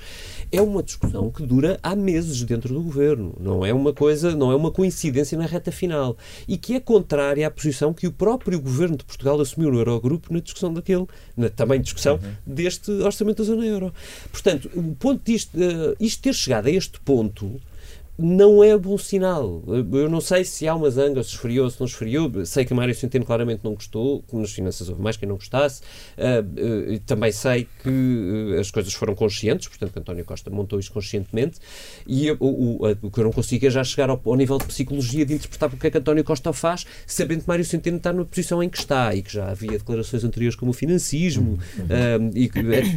[0.51, 3.35] é uma discussão que dura há meses dentro do governo.
[3.39, 7.47] Não é uma coisa, não é uma coincidência na reta final e que é contrária
[7.47, 11.05] à posição que o próprio governo de Portugal assumiu no Eurogrupo na discussão daquele,
[11.37, 12.33] na também discussão uhum.
[12.45, 13.93] deste orçamento da zona euro.
[14.31, 17.59] Portanto, o ponto disto, uh, isto ter chegado a este ponto
[18.21, 19.63] não é bom sinal.
[19.67, 22.45] Eu não sei se há uma zanga, se esfriou, se não esfriou.
[22.45, 25.81] Sei que Mário Centeno claramente não gostou, que nas finanças houve mais quem não gostasse.
[26.17, 30.91] Uh, uh, também sei que uh, as coisas foram conscientes, portanto, António Costa montou isso
[30.91, 31.59] conscientemente.
[32.05, 34.65] E o, o, o, que eu não consigo é já chegar ao, ao, nível de
[34.65, 38.23] psicologia de interpretar porque é que António Costa faz, sabendo que Mário Centeno está na
[38.23, 42.31] posição em que está e que já havia declarações anteriores como o financismo uhum.
[42.35, 42.51] e,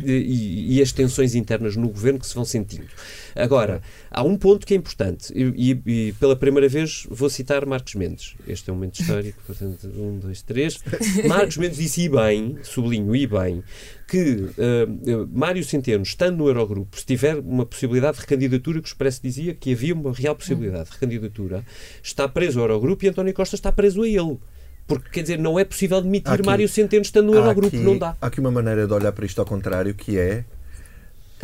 [0.05, 2.89] e, e as tensões internas no governo que se vão sentindo.
[3.35, 7.65] Agora, há um ponto que é importante, e, e, e, pela primeira vez vou citar
[7.67, 8.35] Marcos Mendes.
[8.47, 10.79] Este é um momento histórico, portanto, um, dois, três.
[11.27, 13.63] Marcos Mendes disse e bem, sublinho e bem,
[14.09, 18.89] que uh, Mário Centeno, estando no Eurogrupo, se tiver uma possibilidade de recandidatura, que o
[18.89, 21.65] Expresso dizia que havia uma real possibilidade de recandidatura,
[22.03, 24.39] está preso ao Eurogrupo e António Costa está preso a ele.
[24.87, 27.97] Porque, quer dizer, não é possível demitir aqui, Mário Centeno estando no Eurogrupo, aqui, não
[27.97, 28.17] dá.
[28.21, 30.45] Há aqui uma maneira de olhar para isto ao contrário, que é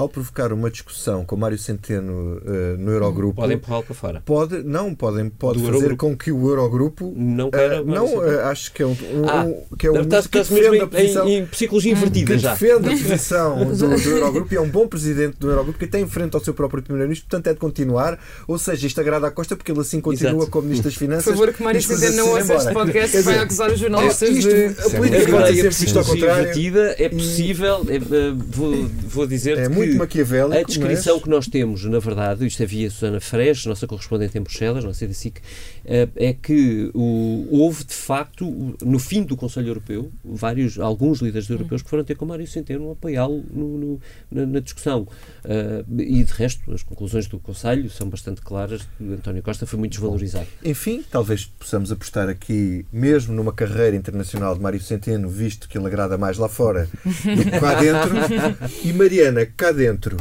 [0.01, 3.41] ao provocar uma discussão com Mário Centeno uh, no Eurogrupo.
[3.41, 4.23] Podem empurrá-lo para fora.
[4.25, 6.07] Pode, não, podem, pode Do fazer Eurogrupo.
[6.07, 7.13] com que o Eurogrupo.
[7.17, 7.49] Não.
[7.49, 8.93] Uh, não, uh, acho que é um.
[8.93, 11.29] um, ah, um que é um está, que defende a posição.
[11.29, 12.53] Em, em psicologia invertida que já.
[12.55, 16.03] defende a posição do, do Eurogrupo e é um bom presidente do Eurogrupo que tem
[16.03, 18.19] em frente ao seu próprio Primeiro-Ministro, portanto é de continuar.
[18.49, 20.51] Ou seja, isto agrada à Costa porque ele assim continua Exato.
[20.51, 21.25] como Ministro das Finanças.
[21.25, 24.67] Por favor, que Mário Centeno não ouça este podcast e vai acusar os jornalistas de.
[24.67, 26.51] A política pode ser vista ao contrário.
[26.97, 27.87] É possível,
[29.09, 29.59] vou dizer.
[29.59, 31.23] É muito maquiavélico descrição mas...
[31.25, 35.80] que nós temos, na verdade, isto havia Susana Fresh, nossa correspondente em Bruxelas, nossa eh,
[36.15, 41.83] é que o, houve, de facto, no fim do Conselho Europeu, vários, alguns líderes europeus
[41.83, 43.45] que foram ter com Mário Centeno apoiá-lo
[44.31, 45.09] na, na, discussão.
[45.45, 48.87] Uh, e, de resto, as conclusões do Conselho são bastante claras.
[49.01, 50.47] António Costa foi muito desvalorizado.
[50.65, 55.89] Enfim, talvez possamos apostar aqui, mesmo numa carreira internacional de Mário Centeno, visto que ele
[55.89, 58.15] agrada mais lá fora do que cá dentro.
[58.85, 60.17] e Mariana, cá dentro,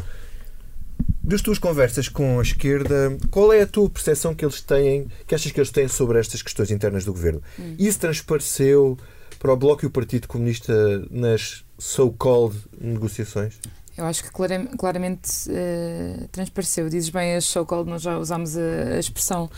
[1.30, 5.36] das tuas conversas com a esquerda, qual é a tua percepção que eles têm, que
[5.36, 7.42] achas que eles têm sobre estas questões internas do governo?
[7.60, 7.76] Hum.
[7.78, 8.98] Isso transpareceu
[9.38, 10.74] para o Bloco e o Partido Comunista
[11.12, 13.60] nas so-called negociações?
[13.96, 16.90] Eu acho que claramente uh, transpareceu.
[16.90, 19.50] Dizes bem as so-called, nós já usámos a, a expressão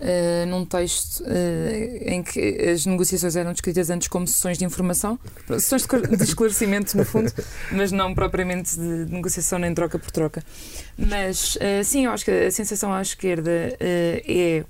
[0.00, 1.26] uh, num texto uh,
[2.02, 7.04] em que as negociações eram descritas antes como sessões de informação, sessões de esclarecimento, no
[7.04, 7.32] fundo,
[7.72, 10.42] mas não propriamente de negociação nem troca por troca.
[10.96, 14.64] Mas uh, sim, eu acho que a sensação à esquerda é.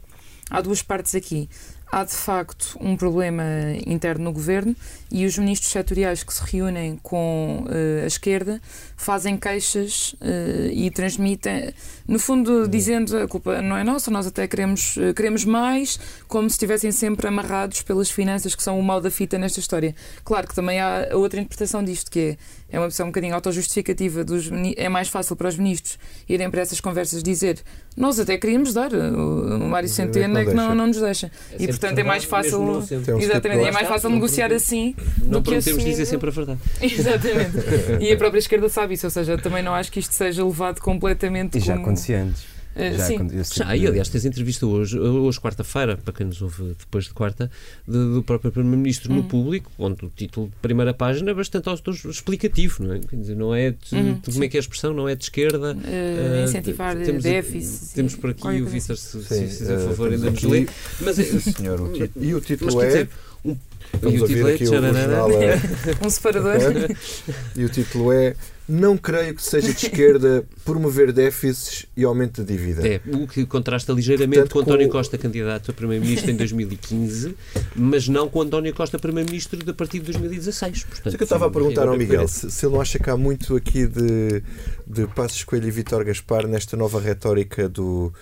[0.53, 1.49] Há duas partes aqui
[1.91, 3.43] há de facto um problema
[3.87, 4.77] interno no governo
[5.11, 8.61] e os ministros setoriais que se reúnem com uh, a esquerda
[8.97, 11.75] fazem queixas uh, e transmitem,
[12.07, 15.99] no fundo, dizendo a culpa não é nossa, nós até queremos, uh, queremos mais,
[16.29, 19.95] como se estivessem sempre amarrados pelas finanças que são o mal da fita nesta história.
[20.25, 22.37] Claro que também há a outra interpretação disto, que
[22.71, 24.23] é, é uma opção um bocadinho autojustificativa.
[24.23, 25.99] Dos, é mais fácil para os ministros
[26.29, 27.63] irem para essas conversas dizer
[27.97, 31.31] nós até queríamos dar, o, o Mário Centeno é que não, não nos deixa.
[31.53, 32.83] É e portanto é mais fácil.
[33.19, 35.85] Exatamente, é mais fácil negociar assim não do que assumir.
[35.85, 36.61] dizer sempre a verdade.
[36.81, 37.57] Exatamente.
[38.01, 40.81] E a própria esquerda sabe isso, ou seja, também não acho que isto seja levado
[40.81, 41.59] completamente.
[41.59, 42.60] E já acontecia antes.
[42.75, 43.19] Uh, já, sim.
[43.57, 47.51] já, e aliás, tens entrevista hoje, hoje quarta-feira, para quem nos ouve depois de quarta,
[47.87, 49.17] de, do próprio Primeiro-Ministro uhum.
[49.17, 51.69] no público, onde o título de primeira página é bastante
[52.09, 53.01] explicativo, não é?
[53.01, 55.17] Quer dizer, não é de, uhum, de como é que é a expressão, não é
[55.17, 55.75] de esquerda.
[55.75, 57.95] Uh, uh, incentivar temos, déficit.
[57.95, 60.67] Temos por aqui o Vítor, se, se, fizer favor, ainda nos lê.
[61.01, 61.17] Mas,
[61.57, 62.89] senhor, o título, e o título mas, é.
[62.89, 63.09] Dizer,
[63.45, 63.57] um,
[64.01, 65.61] Vamos ouvir aqui o, o é...
[66.07, 66.61] um separador.
[67.57, 68.37] E o título é
[68.71, 72.87] Não creio que seja de esquerda promover déficits e aumento de dívida.
[72.87, 74.93] É, o que contrasta ligeiramente Portanto, com António com...
[74.93, 77.35] Costa, candidato a Primeiro-Ministro em 2015,
[77.75, 80.85] mas não com António Costa, Primeiro-Ministro a partir de 2016.
[80.85, 83.11] Portanto, Isso que eu estava a perguntar ao Miguel, se, se, ele não acha que
[83.11, 84.41] há muito aqui de,
[84.87, 88.13] de Passos Coelho e Vítor Gaspar nesta nova retórica do,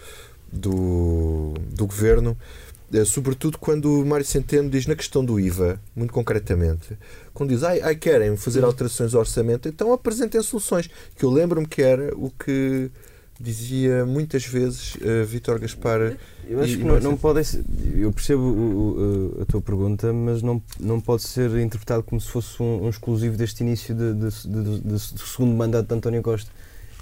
[0.51, 2.35] do, do governo
[3.05, 6.96] sobretudo quando o Mário Centeno diz na questão do IVA, muito concretamente,
[7.35, 10.88] quando diz, ai, ai querem fazer alterações ao orçamento, então apresentem soluções.
[11.16, 12.90] Que eu lembro-me que era o que
[13.40, 16.16] dizia muitas vezes uh, Vítor Gaspar.
[16.48, 17.40] Eu acho e, que não, não pode.
[17.96, 22.29] Eu percebo o, o, a tua pergunta, mas não, não pode ser interpretado como se
[22.29, 26.51] fosse um, um exclusivo deste início de, de, de, de, segundo mandato de António Costa.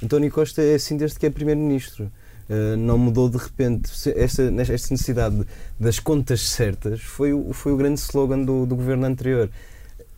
[0.03, 2.11] António Costa é assim desde que é Primeiro-Ministro.
[2.49, 3.91] Uh, não mudou de repente.
[4.15, 4.51] Esta, esta
[4.93, 5.45] necessidade
[5.79, 9.51] das contas certas foi o, foi o grande slogan do, do governo anterior.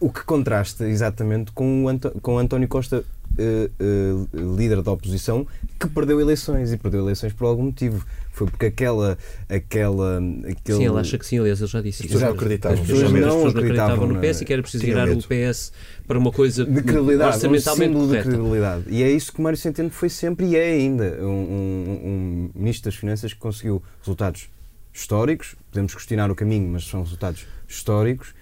[0.01, 3.03] O que contrasta exatamente com o, Anto, com António Costa,
[3.39, 5.47] uh, uh, líder da oposição,
[5.79, 8.05] que perdeu eleições e perdeu eleições por algum motivo.
[8.39, 9.19] Foi porque aquela.
[9.49, 10.79] aquela aquele...
[10.79, 12.19] Sim, ele acha que sim, aliás, ele já disse isso.
[12.19, 12.81] Já acreditavam.
[12.81, 15.73] As pessoas, não, não acreditavam no PS e que era preciso virar o PS
[16.07, 18.23] para uma coisa de credibilidade, orçamentalmente um correta.
[18.23, 18.85] De credibilidade.
[18.87, 22.91] E é isso que Mário Centeno foi sempre e é ainda um, um, um Ministro
[22.91, 24.49] das Finanças que conseguiu resultados
[24.93, 28.35] históricos, podemos questionar o caminho, mas são resultados históricos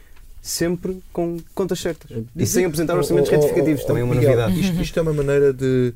[0.46, 2.08] sempre com contas certas.
[2.36, 4.60] E sem apresentar orçamentos oh, oh, retificativos, oh, também é uma Miguel, novidade.
[4.60, 5.92] Isto, isto, é uma maneira de,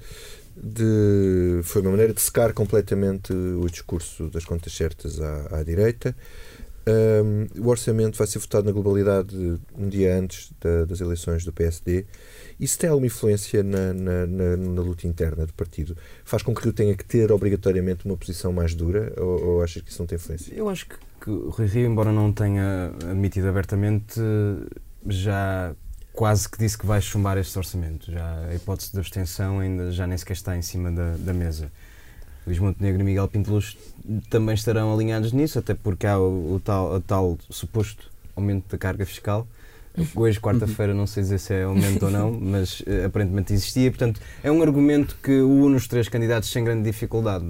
[0.62, 6.14] de, Foi uma maneira de secar completamente o discurso das contas certas à, à direita.
[6.86, 9.36] Um, o orçamento vai ser votado na globalidade
[9.76, 12.06] um dia antes da, das eleições do PSD.
[12.58, 15.96] Isso tem alguma influência na, na, na, na, luta interna do partido?
[16.24, 19.82] Faz com que Rio tenha que ter obrigatoriamente uma posição mais dura ou, ou achas
[19.82, 20.54] que isso não tem influência?
[20.54, 24.20] Eu acho que, que o Rui Rio, embora não tenha admitido abertamente,
[25.06, 25.74] já
[26.20, 28.12] quase que disse que vai chumbar este orçamento.
[28.12, 31.72] Já a hipótese de abstenção ainda já nem sequer está em cima da, da mesa.
[32.46, 33.78] Luís Montenegro e Miguel Pinteluz
[34.28, 38.76] também estarão alinhados nisso, até porque há o, o tal, o tal suposto aumento da
[38.76, 39.48] carga fiscal.
[40.14, 43.90] Hoje, quarta-feira, não sei dizer se é aumento ou não, mas uh, aparentemente existia.
[43.90, 47.46] Portanto, é um argumento que une os três candidatos sem grande dificuldade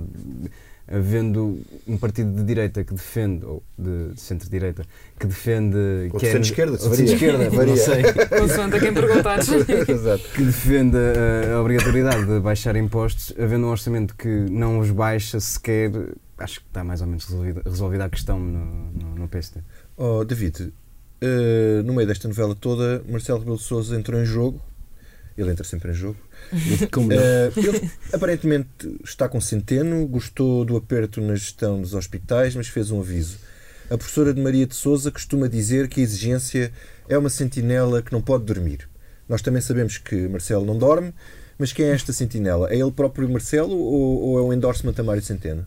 [0.91, 4.85] havendo um partido de direita que defende, ou de, de centro-direita,
[5.19, 5.77] que defende.
[6.13, 8.03] Ou de centro-esquerda, de centro-esquerda, não sei.
[8.39, 9.49] Consoante a quem perguntares.
[10.35, 15.39] que defende a, a, obrigatoriedade de baixar impostos, havendo um orçamento que não os baixa
[15.39, 15.93] sequer,
[16.39, 19.61] acho que está mais ou menos resolvida, resolvida a questão no, no, no PSD.
[19.97, 24.61] Oh, David, uh, no meio desta novela toda, Marcelo Rebelo de Sousa entrou em jogo
[25.41, 26.19] ele entra sempre em jogo.
[26.91, 28.69] Como uh, ele aparentemente
[29.05, 33.39] está com centeno, gostou do aperto na gestão dos hospitais, mas fez um aviso.
[33.89, 36.73] A professora de Maria de Souza costuma dizer que a exigência
[37.09, 38.89] é uma sentinela que não pode dormir.
[39.29, 41.13] Nós também sabemos que Marcelo não dorme,
[41.59, 42.73] mas quem é esta sentinela?
[42.73, 45.67] É ele próprio Marcelo ou, ou é um endorsement a Mário Centeno?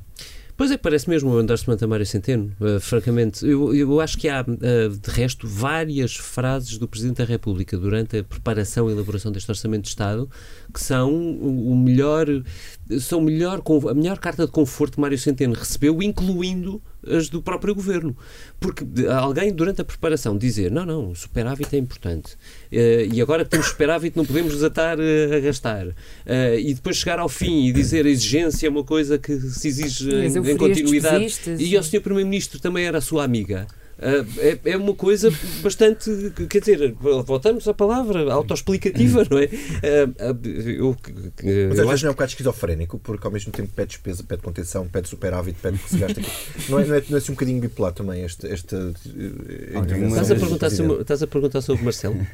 [0.55, 3.45] Pois é, parece mesmo o endorsement a Mário Centeno, uh, francamente.
[3.45, 8.19] Eu, eu acho que há, uh, de resto, várias frases do Presidente da República durante
[8.19, 10.29] a preparação e elaboração deste Orçamento de Estado
[10.71, 12.27] que são o melhor,
[12.99, 17.75] são melhor, a melhor carta de conforto que Mário Centeno recebeu, incluindo as do próprio
[17.75, 18.15] governo.
[18.59, 23.45] Porque alguém, durante a preparação, dizer não, não, o superávit é importante uh, e agora
[23.45, 25.87] temos superávit não podemos desatar uh, a gastar.
[25.87, 25.93] Uh,
[26.59, 30.09] e depois chegar ao fim e dizer a exigência é uma coisa que se exige
[30.13, 31.33] em, em continuidade.
[31.59, 32.01] E o Sr.
[32.01, 33.67] Primeiro-Ministro também era a sua amiga.
[33.99, 36.09] Uh, é, é, uma coisa bastante.
[36.49, 39.45] Quer dizer, voltamos à palavra autoexplicativa, não é?
[39.45, 40.97] Uh, eu,
[41.69, 44.41] Mas às vezes não é um bocado esquizofrénico, porque ao mesmo tempo pede despesa, pede
[44.41, 46.31] contenção, pede superávit, pede que se gaste aqui.
[46.69, 48.47] Não é, não é, não é assim um bocadinho bipolar também esta.
[48.47, 48.93] esta
[50.07, 52.27] estás, a perguntar sobre, estás a perguntar sobre Marcelo?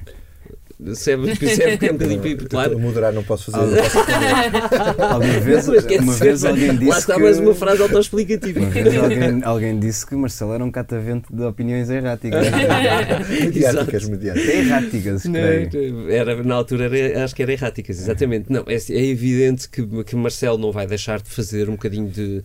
[0.93, 2.71] Se é, se é, um bocadinho bipolar.
[2.77, 3.75] Moderar, não posso fazer.
[3.75, 3.97] Não posso
[5.03, 6.89] alguma vez, uma vez alguém disse.
[6.89, 7.21] Lá está que...
[7.21, 8.61] mais uma frase autoexplicativa.
[8.61, 12.47] Uma vez alguém, alguém disse que Marcelo era um catavento de opiniões erráticas.
[13.29, 14.55] mediáticas, mediáticas.
[14.55, 16.09] Erráticas, creio.
[16.09, 18.49] Era, na altura era, acho que era erráticas, exatamente.
[18.49, 22.41] Não, é, é evidente que, que Marcelo não vai deixar de fazer um bocadinho de.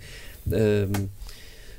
[0.48, 1.08] Uh,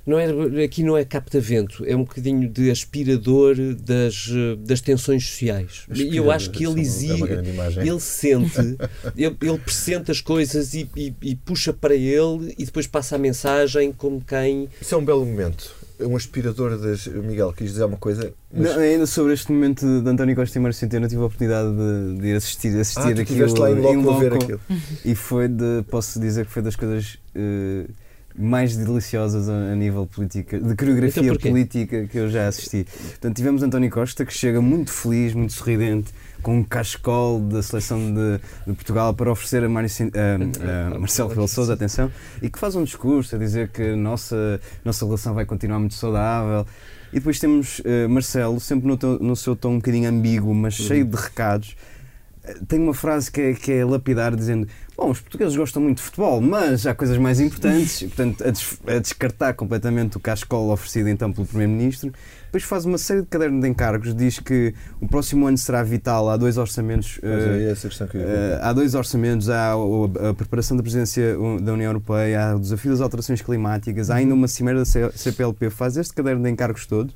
[0.05, 5.85] não é, aqui não é capta-vento, é um bocadinho de aspirador das, das tensões sociais.
[5.93, 8.77] E eu acho que ele exige, é ele sente,
[9.17, 13.19] ele, ele pressente as coisas e, e, e, puxa para ele e depois passa a
[13.19, 14.69] mensagem como quem.
[14.79, 15.73] Isso é um belo momento.
[15.99, 17.07] Um aspirador das.
[17.07, 18.33] Miguel, quis dizer uma coisa?
[18.53, 18.75] Mas...
[18.75, 22.21] Não, ainda sobre este momento de António Costa e Mário Centeno, tive a oportunidade de,
[22.21, 23.59] de assistir, assistir ah, aquilo.
[23.59, 24.61] lá em loco, em loco ver aquilo.
[25.05, 25.83] E foi de.
[25.89, 27.17] Posso dizer que foi das coisas.
[27.33, 27.89] Uh,
[28.37, 32.85] mais deliciosas a, a nível política, de coreografia então política que eu já assisti.
[32.85, 37.99] Portanto, tivemos António Costa que chega muito feliz, muito sorridente, com um cascol da seleção
[38.13, 42.59] de, de Portugal para oferecer a, Mário, a, a Marcelo Rebelo Sousa, atenção, e que
[42.59, 46.65] faz um discurso a dizer que a nossa, nossa relação vai continuar muito saudável.
[47.11, 50.85] E depois temos uh, Marcelo, sempre no, no, seu tom um bocadinho ambíguo, mas uhum.
[50.85, 51.75] cheio de recados.
[52.67, 56.03] Tem uma frase que é, que é lapidar, dizendo Bom, os portugueses gostam muito de
[56.03, 58.03] futebol, mas há coisas mais importantes.
[58.03, 62.13] Portanto, a, des a descartar completamente o cascola oferecido então pelo Primeiro-Ministro.
[62.45, 66.29] Depois faz uma série de cadernos de encargos, diz que o próximo ano será vital.
[66.29, 67.17] Há dois orçamentos.
[67.17, 67.21] Uh,
[68.19, 69.49] uh, há dois orçamentos.
[69.49, 74.09] Há a, a preparação da presidência da União Europeia, há o desafio das alterações climáticas,
[74.09, 75.69] há ainda uma cimeira da CPLP.
[75.71, 77.13] Faz este caderno de encargos todo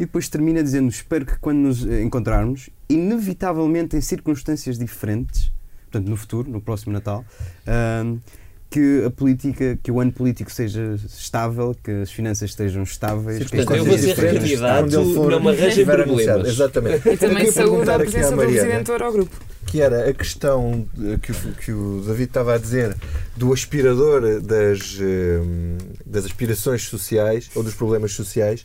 [0.00, 5.52] e depois termina dizendo: Espero que quando nos encontrarmos, inevitavelmente em circunstâncias diferentes
[5.90, 7.24] portanto, no futuro, no próximo Natal,
[7.66, 8.18] uh,
[8.70, 13.38] que a política, que o ano político seja estável, que as finanças estejam estáveis.
[13.38, 16.48] Sim, portanto, eu vou ser candidato, não me arranjem problemas.
[16.48, 17.08] Exatamente.
[17.08, 19.36] E também saúde à presença do Presidente do Eurogrupo.
[19.66, 20.86] Que era a questão
[21.20, 22.96] que o, que o David estava a dizer
[23.36, 24.98] do aspirador das,
[26.06, 28.64] das aspirações sociais ou dos problemas sociais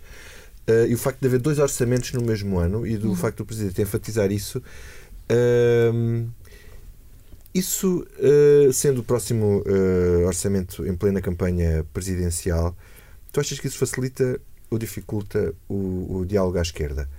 [0.70, 3.16] uh, e o facto de haver dois orçamentos no mesmo ano e do uhum.
[3.16, 4.61] facto do Presidente enfatizar isso.
[5.32, 6.30] Uh,
[7.53, 12.76] isso, uh, sendo o próximo uh, orçamento em plena campanha presidencial,
[13.32, 17.09] tu achas que isso facilita ou dificulta o, o diálogo à esquerda?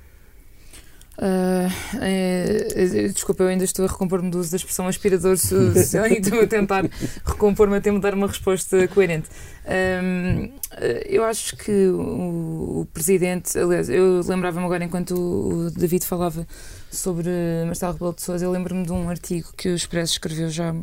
[1.19, 6.41] Uh, desculpa, eu ainda estou a recompor-me do uso da expressão aspirador social e estou
[6.41, 6.85] a tentar
[7.25, 9.29] recompor-me até me dar uma resposta coerente.
[9.67, 10.53] Um,
[11.07, 16.47] eu acho que o, o Presidente, aliás, eu lembrava-me agora enquanto o, o David falava
[16.91, 17.31] sobre
[17.65, 20.75] Marcelo Rebelo de Sousa, eu lembro-me de um artigo que o Expresso escreveu já,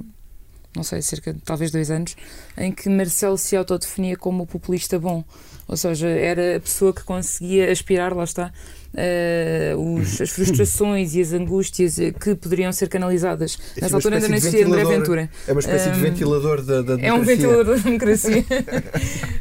[0.75, 2.15] não sei, cerca de talvez dois anos,
[2.57, 5.23] em que Marcelo se autodefinia como o populista bom.
[5.65, 8.51] Ou seja, era a pessoa que conseguia aspirar, lá está,
[8.93, 13.57] uh, os, as frustrações e as angústias que poderiam ser canalizadas.
[13.77, 15.29] É Nessa altura ainda não existia André Ventura.
[15.47, 17.09] É uma espécie um, de ventilador da, da democracia.
[17.09, 18.45] É um ventilador da democracia.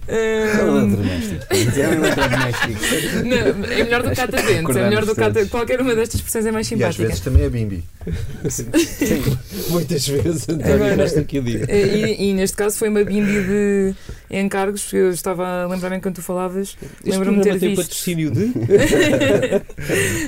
[0.09, 1.43] É um eletrodoméstico.
[1.75, 2.03] É um.
[3.29, 4.77] Não, é melhor do que cata dentes.
[4.77, 7.03] É melhor do que Qualquer uma destas expressões é mais simpática.
[7.03, 7.85] E às vezes também é bimbi.
[8.51, 8.67] Sim.
[9.71, 13.95] Muitas vezes, António, nesta aqui e, e neste caso foi uma bimbi de
[14.31, 14.93] encargos.
[14.93, 16.77] Eu estava a lembrar-me enquanto tu falavas.
[17.05, 17.83] Lembro-me de ter visto.
[17.83, 18.53] patrocínio de?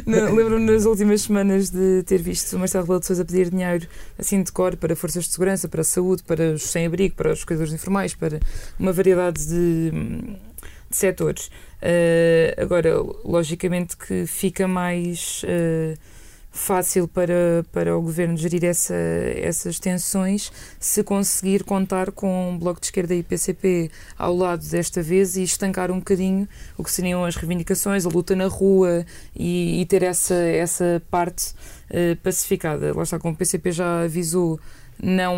[0.07, 3.87] Lembro-me nas últimas semanas de ter visto Marcelo Rebelo de Sousa pedir dinheiro
[4.19, 7.45] assim de cor para forças de segurança, para a saúde, para os sem-abrigo, para os
[7.45, 8.41] cuidadores informais, para
[8.79, 11.51] uma variedade de, de setores.
[11.83, 12.95] Uh, agora,
[13.25, 15.43] logicamente que fica mais.
[15.45, 16.14] Uh,
[16.55, 22.81] fácil para, para o governo gerir essa, essas tensões se conseguir contar com um bloco
[22.81, 26.49] de esquerda e PCP ao lado desta vez e estancar um bocadinho
[26.79, 31.55] o que seriam as reivindicações, a luta na rua e, e ter essa, essa parte
[31.91, 32.95] uh, pacificada.
[32.95, 34.61] Lá está, como o PCP já avisou,
[35.03, 35.37] não,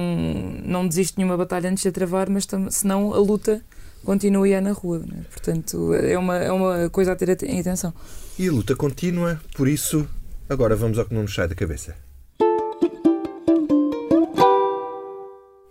[0.62, 3.62] não desiste nenhuma batalha antes de travar, mas senão a luta
[4.04, 4.98] continua a na rua.
[4.98, 5.24] Né?
[5.30, 7.94] Portanto, é uma, é uma coisa a ter atenção.
[8.38, 10.06] E a luta continua, por isso
[10.48, 11.96] Agora vamos ao que não nos sai da cabeça.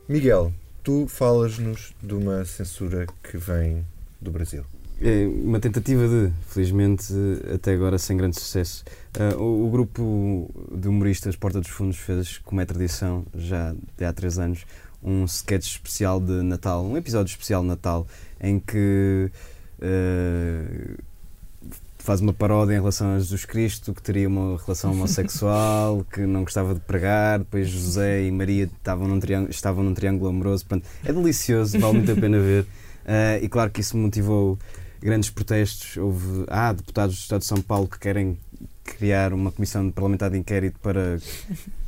[0.09, 0.53] Miguel,
[0.83, 3.85] tu falas-nos de uma censura que vem
[4.21, 4.65] do Brasil.
[5.01, 7.13] É uma tentativa de, felizmente,
[7.53, 8.83] até agora sem grande sucesso.
[9.17, 14.13] Uh, o, o, grupo de humoristas Porta dos Fundos fez, como é tradição, já há
[14.13, 14.65] três anos,
[15.01, 18.05] um sketch especial de Natal, um episódio especial de Natal,
[18.41, 19.31] em que
[19.79, 21.03] uh,
[22.05, 26.43] faz uma paródia em relação a Jesus Cristo, que teria uma relação homossexual, que não
[26.43, 30.65] gostava de pregar, depois José e Maria estavam num, estavam num triângulo amoroso.
[30.65, 32.61] Portanto, é delicioso, vale muito a pena ver.
[32.61, 34.57] Uh, e claro que isso motivou
[35.01, 35.97] grandes protestos.
[35.97, 38.37] Houve há deputados do Estado de São Paulo que querem
[38.83, 41.17] criar uma comissão parlamentar de inquérito para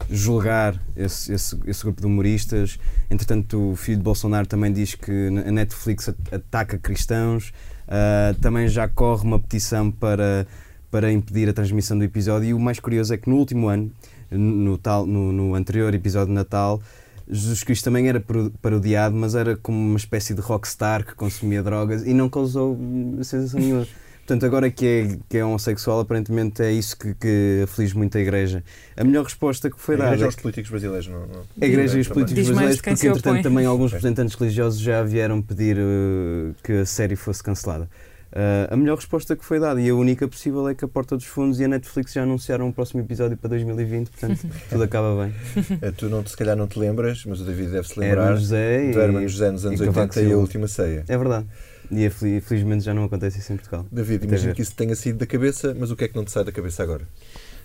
[0.09, 2.79] julgar esse, esse, esse, grupo de humoristas.
[3.09, 7.53] Entretanto, o filho de Bolsonaro também diz que a Netflix ataca cristãos.
[7.87, 10.45] Uh, também já corre uma petição para,
[10.91, 12.49] para impedir a transmissão do episódio.
[12.49, 13.91] E o mais curioso é que no último ano,
[14.29, 16.81] no, tal, no, no anterior episódio de Natal,
[17.29, 18.23] Jesus Cristo também era
[18.61, 22.77] parodiado, mas era como uma espécie de rockstar que consumia drogas e não causou
[23.23, 23.87] sensação nenhuma.
[24.27, 28.19] Portanto, agora que é, que é homossexual, aparentemente é isso que, que aflige muito a
[28.19, 28.61] Igreja.
[28.97, 30.09] A melhor resposta que foi dada.
[30.09, 31.43] A Igreja aos políticos brasileiros, não, não.
[31.61, 35.77] A Igreja e os políticos brasileiros, porque entretanto também alguns representantes religiosos já vieram pedir
[35.77, 37.89] uh, que a série fosse cancelada.
[38.27, 41.15] Uh, a melhor resposta que foi dada e a única possível é que a Porta
[41.15, 45.23] dos Fundos e a Netflix já anunciaram um próximo episódio para 2020, portanto tudo acaba
[45.23, 45.33] bem.
[45.81, 48.39] Eh, tu não, se calhar não te lembras, mas o David deve se lembrar Herman
[48.39, 51.05] José do Herman José nos anos 80 e a Última Ceia.
[51.07, 51.47] É verdade.
[51.91, 52.09] E
[52.41, 53.85] felizmente já não acontece isso em Portugal.
[53.91, 56.31] David, imagino que isso tenha saído da cabeça, mas o que é que não te
[56.31, 57.07] sai da cabeça agora?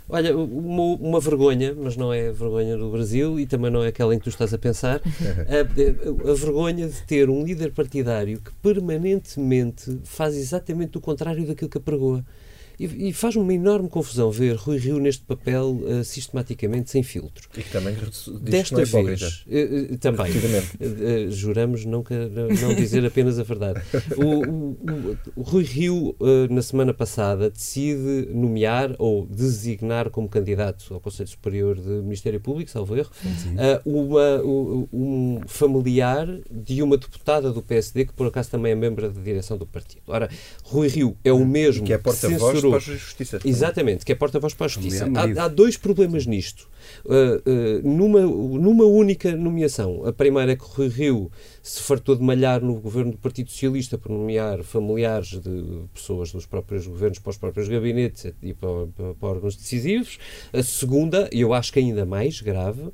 [0.08, 3.88] Olha, uma, uma, vergonha, mas não é a vergonha do Brasil e também não é
[3.88, 5.00] aquela em que tu estás a pensar,
[5.48, 11.46] a, a, a, vergonha de ter um líder partidário que permanentemente faz exatamente o contrário
[11.46, 12.24] daquilo que apregoa.
[12.82, 17.48] E, e faz uma enorme confusão ver Rui Rio neste papel uh, sistematicamente sem filtro.
[17.56, 17.94] E que também
[18.40, 23.80] Desta não é vez, uh, também, uh, juramos nunca não dizer apenas a verdade.
[24.16, 26.16] O, o, o, Rui Rio,
[26.50, 32.70] na semana passada, decide nomear ou designar como candidato ao Conselho Superior de Ministério Público,
[32.70, 33.10] salvo erro,
[33.84, 34.42] uma,
[34.92, 39.56] um familiar de uma deputada do PSD que por acaso também é membro da direção
[39.56, 40.02] do partido.
[40.06, 40.28] Ora,
[40.64, 41.98] Rui Rio é o mesmo que é
[42.72, 43.40] porta-voz para a Justiça.
[43.44, 45.08] Exatamente, que é porta-voz para a Justiça.
[45.14, 46.68] Há, há, dois problemas nisto.
[47.04, 50.04] uh, numa, numa única nomeação.
[50.06, 51.30] A primeira é que o Rui Rio
[51.62, 56.46] se fartou de malhar no governo do Partido Socialista por nomear familiares de pessoas dos
[56.46, 60.18] próprios governos para os próprios gabinetes e para, para, para órgãos decisivos.
[60.52, 62.90] A segunda, e eu acho que ainda mais grave,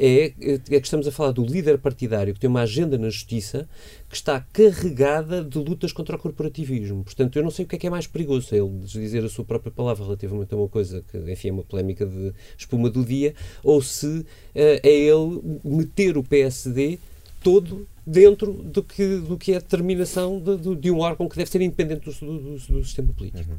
[0.00, 3.68] é, é que estamos a falar do líder partidário que tem uma agenda na justiça
[4.08, 7.04] que está carregada de lutas contra o corporativismo.
[7.04, 9.44] Portanto, eu não sei o que é que é mais perigoso, ele dizer a sua
[9.44, 13.34] própria palavra relativamente a uma coisa que, enfim, é uma polémica de espuma do dia,
[13.62, 16.98] ou se uh, é ele meter o PSD
[17.42, 21.50] todo dentro do que, do que é a determinação de, de um órgão que deve
[21.50, 23.50] ser independente do, do, do sistema político.
[23.50, 23.58] Uhum.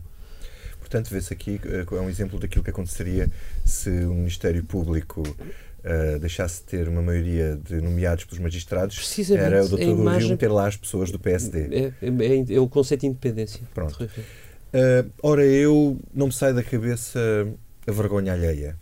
[0.92, 3.32] Portanto, vê-se aqui eh, é um exemplo daquilo que aconteceria
[3.64, 5.24] se o Ministério Público
[5.86, 9.82] uh, deixasse de ter uma maioria de nomeados pelos magistrados, era o Dr.
[9.82, 10.22] imagem...
[10.22, 11.60] Rio meter lá as pessoas do PSD.
[11.60, 13.62] É, é, é, é o conceito de independência.
[13.74, 14.04] Pronto.
[14.04, 17.20] Uh, ora, eu não me sai da cabeça
[17.86, 18.78] a vergonha alheia.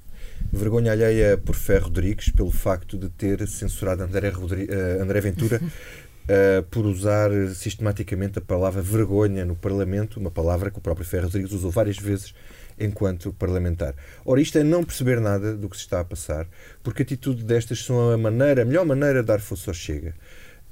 [0.51, 5.59] Vergonha alheia por Ferro Rodrigues, pelo facto de ter censurado André, Rodri uh, André Ventura
[5.61, 11.25] uh, por usar sistematicamente a palavra vergonha no Parlamento, uma palavra que o próprio Ferro
[11.25, 12.33] Rodrigues usou várias vezes
[12.79, 13.95] enquanto parlamentar.
[14.25, 16.47] Ora, isto é não perceber nada do que se está a passar,
[16.83, 20.15] porque a atitude destas são a maneira, a melhor maneira de dar força ao Chega.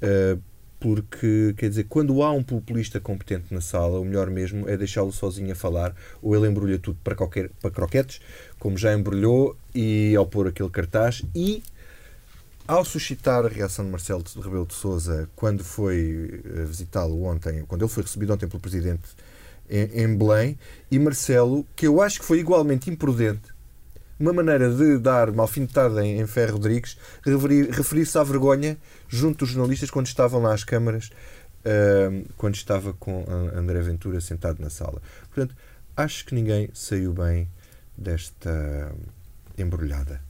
[0.02, 0.40] Uh,
[0.80, 5.12] porque, quer dizer, quando há um populista competente na sala, o melhor mesmo é deixá-lo
[5.12, 8.20] sozinho a falar, ou ele embrulha tudo para, qualquer, para croquetes,
[8.60, 11.62] como já embrulhou, e ao pôr aquele cartaz, e
[12.68, 17.82] ao suscitar a reação de Marcelo Rebelo de Sousa quando foi eh, visitá-lo ontem, quando
[17.82, 19.08] ele foi recebido ontem pelo Presidente
[19.70, 20.58] em, Belém,
[20.90, 23.52] e Marcelo, que eu acho que foi igualmente imprudente,
[24.18, 26.96] uma maneira de dar uma alfinetada em, em Ferro Rodrigues,
[27.70, 28.76] referir-se à vergonha
[29.08, 31.10] junto dos jornalistas quando estavam lá às câmaras,
[31.60, 35.00] uh, quando estava com André Ventura sentado na sala.
[35.32, 35.54] Portanto,
[35.96, 37.48] acho que ninguém saiu bem
[37.96, 38.92] desta
[39.56, 40.20] embrulhada.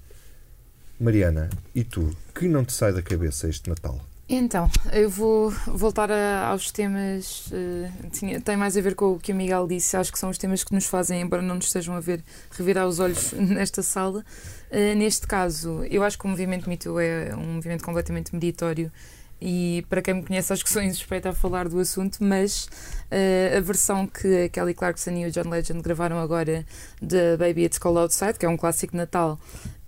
[1.00, 4.00] Mariana, e tu, que não te sai da cabeça este Natal?
[4.30, 7.46] Então, eu vou voltar a, aos temas.
[7.46, 9.96] Uh, tinha, tem mais a ver com o que o Miguel disse.
[9.96, 12.86] Acho que são os temas que nos fazem, embora não nos estejam a ver, revirar
[12.86, 14.22] os olhos nesta sala.
[14.70, 18.92] Uh, neste caso, eu acho que o movimento Me Too é um movimento completamente meditório
[19.40, 22.64] e para quem me conhece acho que sou insuspeita a falar do assunto, mas
[23.10, 26.66] uh, a versão que a Kelly Clarkson e o John Legend gravaram agora
[27.00, 29.38] de Baby It's Cold Outside, que é um clássico de Natal,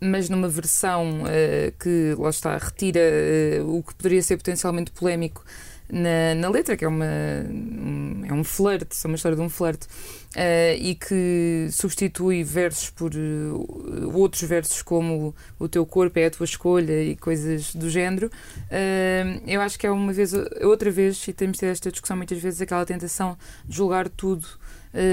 [0.01, 3.01] mas numa versão uh, que, lá está, retira
[3.62, 5.44] uh, o que poderia ser potencialmente polémico
[5.92, 9.51] na, na letra, que é, uma, um, é um flerte, é uma história de um
[9.51, 13.11] flerte, uh, e que substitui versos por
[14.14, 18.30] outros versos como o teu corpo é a tua escolha e coisas do género.
[19.46, 20.32] Eu acho que é uma vez,
[20.62, 23.36] outra vez, e temos tido esta discussão muitas vezes, aquela tentação
[23.66, 24.46] de julgar tudo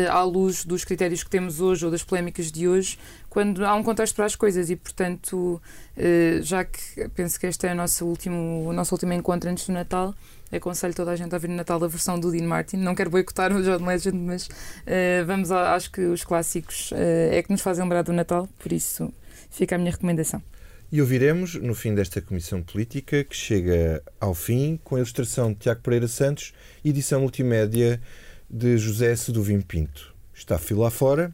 [0.10, 2.98] à luz dos critérios que temos hoje ou das polémicas de hoje,
[3.30, 5.62] quando há um contexto para as coisas e, portanto,
[6.42, 9.74] já que penso que este é o nosso último, o nosso último encontro antes do
[9.74, 10.16] Natal,
[10.52, 12.78] aconselho toda a gente a ouvir no Natal a versão do Dean Martin.
[12.78, 16.96] Não quero boicotar o John Legend, mas uh, vamos a, acho que os clássicos uh,
[17.32, 19.12] é que nos fazem lembrar do Natal, por isso
[19.50, 20.42] fica a minha recomendação.
[20.90, 25.60] E ouviremos, no fim desta comissão política, que chega ao fim com a ilustração de
[25.60, 26.54] Tiago Pereira Santos
[26.84, 28.02] edição multimédia
[28.50, 30.14] de José Seduvim Pinto.
[30.34, 31.34] Está filo lá fora,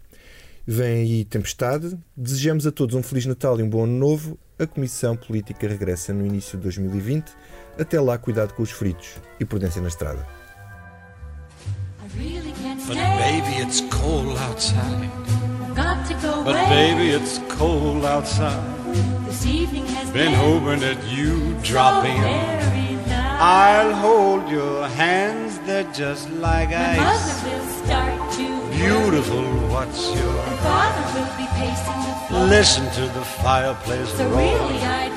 [0.65, 1.97] vem aí tempestade.
[2.15, 4.39] Desejamos a todos um Feliz Natal e um bom Ano Novo.
[4.57, 7.31] A comissão política regressa no início de 2020
[7.77, 10.25] até lá, cuidado com os fritos e prudência na estrada.
[12.87, 15.09] But baby, it's cold outside.
[16.43, 18.61] But baby, it's cold outside.
[20.13, 22.73] Been hoping that you drop in.
[23.39, 26.97] I'll hold your hands, they're just like ice.
[26.97, 29.43] My mother will start to Beautiful,
[29.73, 30.33] what's your
[30.65, 32.45] father will be pacing the floor.
[32.47, 34.39] Listen to the fireplace so roar.
[34.39, 35.13] really I'd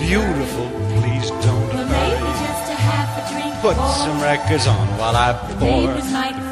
[0.00, 3.92] Beautiful, please don't well, maybe just a half a drink Put more.
[3.92, 5.92] some records on while I pour.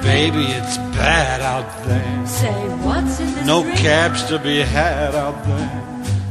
[0.02, 2.26] Baby, it's bad out there.
[2.26, 2.52] Say,
[2.84, 3.78] what's in this No drink?
[3.78, 5.84] cabs to be had out there.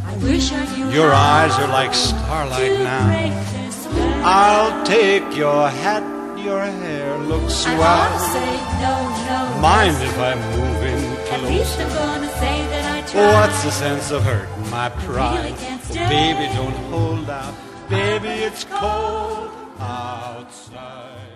[0.06, 4.24] I wish I knew Your eyes are like starlight now.
[4.24, 6.04] I'll take your hat,
[6.48, 7.82] your hair looks swell.
[7.82, 8.96] I say no,
[9.28, 9.62] no.
[9.62, 11.34] Mind if I move in close?
[11.34, 13.34] At least I'm gonna say that I tried.
[13.36, 15.44] What's the sense of hurting my pride?
[15.44, 17.54] Really oh, baby, don't hold out.
[17.90, 21.27] Baby, it's cold outside.